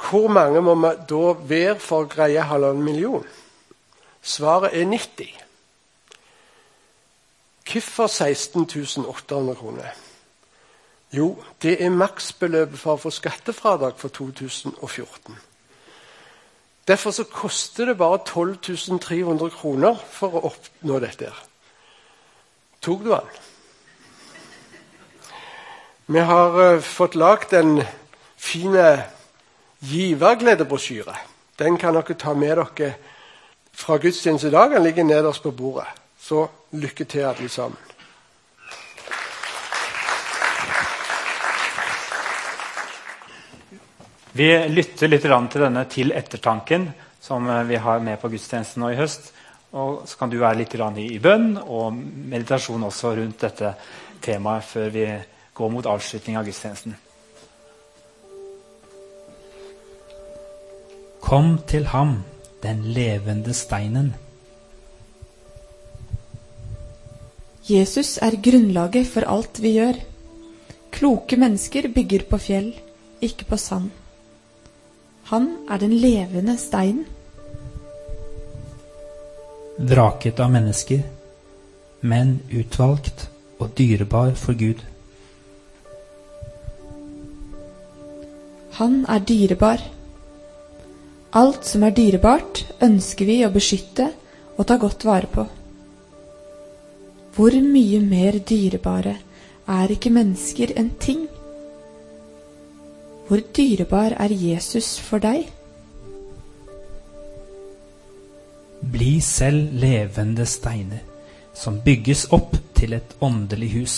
Hvor 0.03 0.27
mange 0.27 0.61
må 0.61 0.75
vi 0.75 0.91
da 1.09 1.33
være 1.47 1.79
for 1.79 2.03
å 2.03 2.11
greie 2.11 2.43
halvannen 2.47 2.83
million? 2.83 3.27
Svaret 4.23 4.75
er 4.75 4.87
90. 4.87 5.29
Hvorfor 7.67 8.07
16 8.07 9.05
800 9.07 9.55
kroner? 9.55 9.95
Jo, 11.13 11.43
det 11.61 11.77
er 11.83 11.93
maksbeløpet 11.93 12.79
for 12.79 12.95
å 12.95 13.01
få 13.03 13.11
skattefradrag 13.13 13.99
for 14.01 14.09
2014. 14.09 15.37
Derfor 16.87 17.11
så 17.15 17.23
koster 17.23 17.85
det 17.85 17.97
bare 17.97 18.19
12 18.25 18.99
300 18.99 19.49
kroner 19.49 19.99
for 20.11 20.35
å 20.35 20.47
oppnå 20.49 20.99
dette. 20.99 21.29
Tok 22.81 23.05
du 23.05 23.11
den? 23.13 23.29
Vi 26.05 26.19
har 26.19 26.73
uh, 26.73 26.79
fått 26.79 27.15
lagd 27.15 27.53
en 27.53 27.77
fin 28.35 28.75
givergledebrosjyre. 29.79 31.15
Den 31.55 31.77
kan 31.77 31.95
dere 31.95 32.17
ta 32.19 32.33
med 32.35 32.57
dere 32.57 32.93
fra 33.71 33.97
gudstjenesten 33.97 34.49
i 34.49 34.51
dag. 34.51 34.71
Den 34.71 34.83
ligger 34.83 35.03
nederst 35.03 35.43
på 35.43 35.51
bordet. 35.51 35.87
Så 36.19 36.47
lykke 36.75 37.05
til, 37.05 37.25
alle 37.25 37.49
sammen. 37.49 37.77
Vi 44.33 44.49
lytter 44.67 45.07
litt 45.07 45.21
til 45.23 45.61
denne 45.61 45.83
til 45.85 46.11
ettertanken 46.11 46.87
som 47.21 47.47
eh, 47.49 47.67
vi 47.69 47.77
har 47.77 47.99
med 48.03 48.19
på 48.19 48.31
gudstjenesten 48.33 48.81
nå 48.81 48.91
i 48.91 48.97
høst. 48.97 49.31
Og 49.77 50.07
så 50.09 50.17
kan 50.17 50.31
du 50.31 50.39
være 50.41 50.63
litt 50.63 50.73
i 50.75 51.19
bønn 51.19 51.53
og 51.61 51.93
meditasjon 51.95 52.83
også 52.83 53.15
rundt 53.15 53.45
dette 53.45 53.75
temaet 54.21 54.65
før 54.65 54.89
vi 54.89 55.05
går 55.53 55.69
mot 55.69 55.85
avslutning 55.85 56.37
av 56.37 56.45
gudstjenesten. 56.45 56.95
Kom 61.23 61.57
til 61.67 61.85
ham, 61.93 62.23
den 62.63 62.83
levende 62.95 63.53
steinen. 63.55 64.13
Jesus 67.63 68.17
er 68.19 68.35
grunnlaget 68.43 69.07
for 69.07 69.23
alt 69.29 69.61
vi 69.63 69.77
gjør. 69.77 69.99
Kloke 70.91 71.37
mennesker 71.39 71.87
bygger 71.95 72.25
på 72.29 72.37
fjell, 72.37 72.73
ikke 73.23 73.47
på 73.49 73.57
sand. 73.57 73.89
Han 75.31 75.47
er 75.71 75.79
den 75.79 75.93
levende 75.95 76.57
steinen. 76.59 77.05
Vraket 79.79 80.39
av 80.43 80.51
mennesker, 80.53 81.01
men 82.01 82.35
utvalgt 82.51 83.29
og 83.63 83.71
dyrebar 83.77 84.35
for 84.37 84.59
Gud. 84.59 84.83
Han 88.79 89.03
er 89.05 89.21
dyrebar. 89.21 89.81
Alt 91.37 91.65
som 91.65 91.83
er 91.85 91.93
dyrebart, 91.93 92.63
ønsker 92.81 93.27
vi 93.29 93.35
å 93.45 93.51
beskytte 93.53 94.07
og 94.57 94.65
ta 94.69 94.77
godt 94.81 95.05
vare 95.05 95.29
på. 95.29 95.45
Hvor 97.33 97.57
mye 97.65 97.99
mer 98.01 98.39
dyrebare 98.49 99.15
er 99.69 99.93
ikke 99.93 100.13
mennesker 100.13 100.73
enn 100.77 100.89
ting? 101.01 101.27
Hvor 103.27 103.45
dyrebar 103.57 104.17
er 104.17 104.33
Jesus 104.33 104.95
for 105.01 105.21
deg? 105.21 105.45
Bli 108.93 109.13
selv 109.21 109.77
levende 109.85 110.45
steiner, 110.49 111.05
som 111.53 111.77
bygges 111.85 112.27
opp 112.35 112.57
til 112.73 112.97
et 112.97 113.15
åndelig 113.21 113.71
hus. 113.77 113.97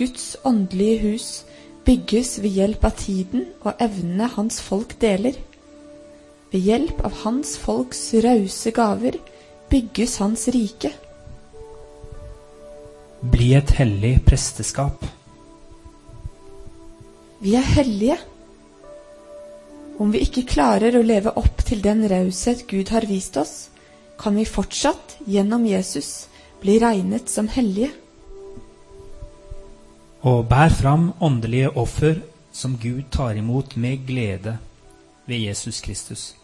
Guds 0.00 0.36
åndelige 0.48 0.98
hus 1.02 1.28
bygges 1.84 2.38
ved 2.40 2.54
hjelp 2.56 2.86
av 2.88 2.94
tiden 2.96 3.42
og 3.60 3.82
evnene 3.84 4.30
hans 4.32 4.56
folk 4.64 4.94
deler. 5.02 5.36
Ved 6.48 6.64
hjelp 6.64 7.02
av 7.04 7.18
hans 7.26 7.58
folks 7.60 8.00
rause 8.24 8.72
gaver 8.72 9.18
bygges 9.68 10.16
hans 10.22 10.46
rike. 10.56 10.94
Bli 13.20 13.52
et 13.58 13.76
hellig 13.76 14.14
presteskap. 14.24 15.04
Vi 17.44 17.52
er 17.60 17.72
hellige. 17.76 18.16
Om 20.00 20.16
vi 20.16 20.24
ikke 20.24 20.48
klarer 20.48 20.96
å 20.96 21.04
leve 21.04 21.36
opp 21.36 21.60
til 21.68 21.84
den 21.84 22.06
raushet 22.08 22.64
Gud 22.72 22.88
har 22.88 23.04
vist 23.04 23.36
oss, 23.36 23.56
kan 24.16 24.32
vi 24.40 24.48
fortsatt, 24.48 25.18
gjennom 25.28 25.68
Jesus, 25.68 26.30
bli 26.64 26.80
regnet 26.80 27.28
som 27.28 27.52
hellige 27.52 27.92
og 30.20 30.48
bær 30.48 30.68
fram 30.68 31.12
åndelige 31.20 31.70
offer 31.80 32.20
som 32.52 32.76
Gud 32.76 33.06
tar 33.12 33.38
imot 33.40 33.76
med 33.76 34.04
glede 34.06 34.58
ved 35.26 35.46
Jesus 35.46 35.80
Kristus. 35.80 36.34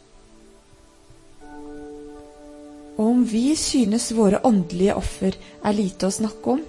Om 2.96 3.24
vi 3.28 3.56
synes 3.56 4.08
våre 4.16 4.40
åndelige 4.44 4.94
offer 4.96 5.36
er 5.36 5.76
lite 5.76 6.08
å 6.08 6.14
snakke 6.14 6.54
om, 6.56 6.62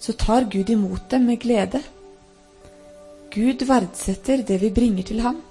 så 0.00 0.14
tar 0.16 0.48
Gud 0.48 0.70
imot 0.72 1.10
dem 1.12 1.28
med 1.28 1.42
glede. 1.42 1.82
Gud 3.32 3.64
verdsetter 3.68 4.40
det 4.48 4.60
vi 4.62 4.72
bringer 4.72 5.04
til 5.08 5.20
ham. 5.20 5.42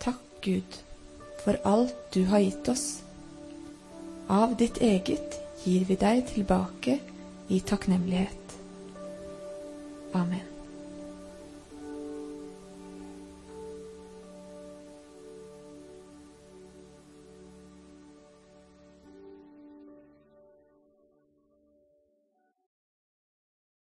Takk, 0.00 0.20
Gud, 0.44 0.82
for 1.40 1.56
alt 1.64 1.96
du 2.12 2.26
har 2.28 2.44
gitt 2.44 2.68
oss. 2.68 3.00
Av 4.30 4.52
ditt 4.56 4.76
eget 4.78 5.40
gir 5.64 5.88
vi 5.88 5.96
deg 5.98 6.22
tilbake 6.28 7.00
i 7.50 7.58
takknemlighet. 7.66 8.54
Amen. 10.14 10.49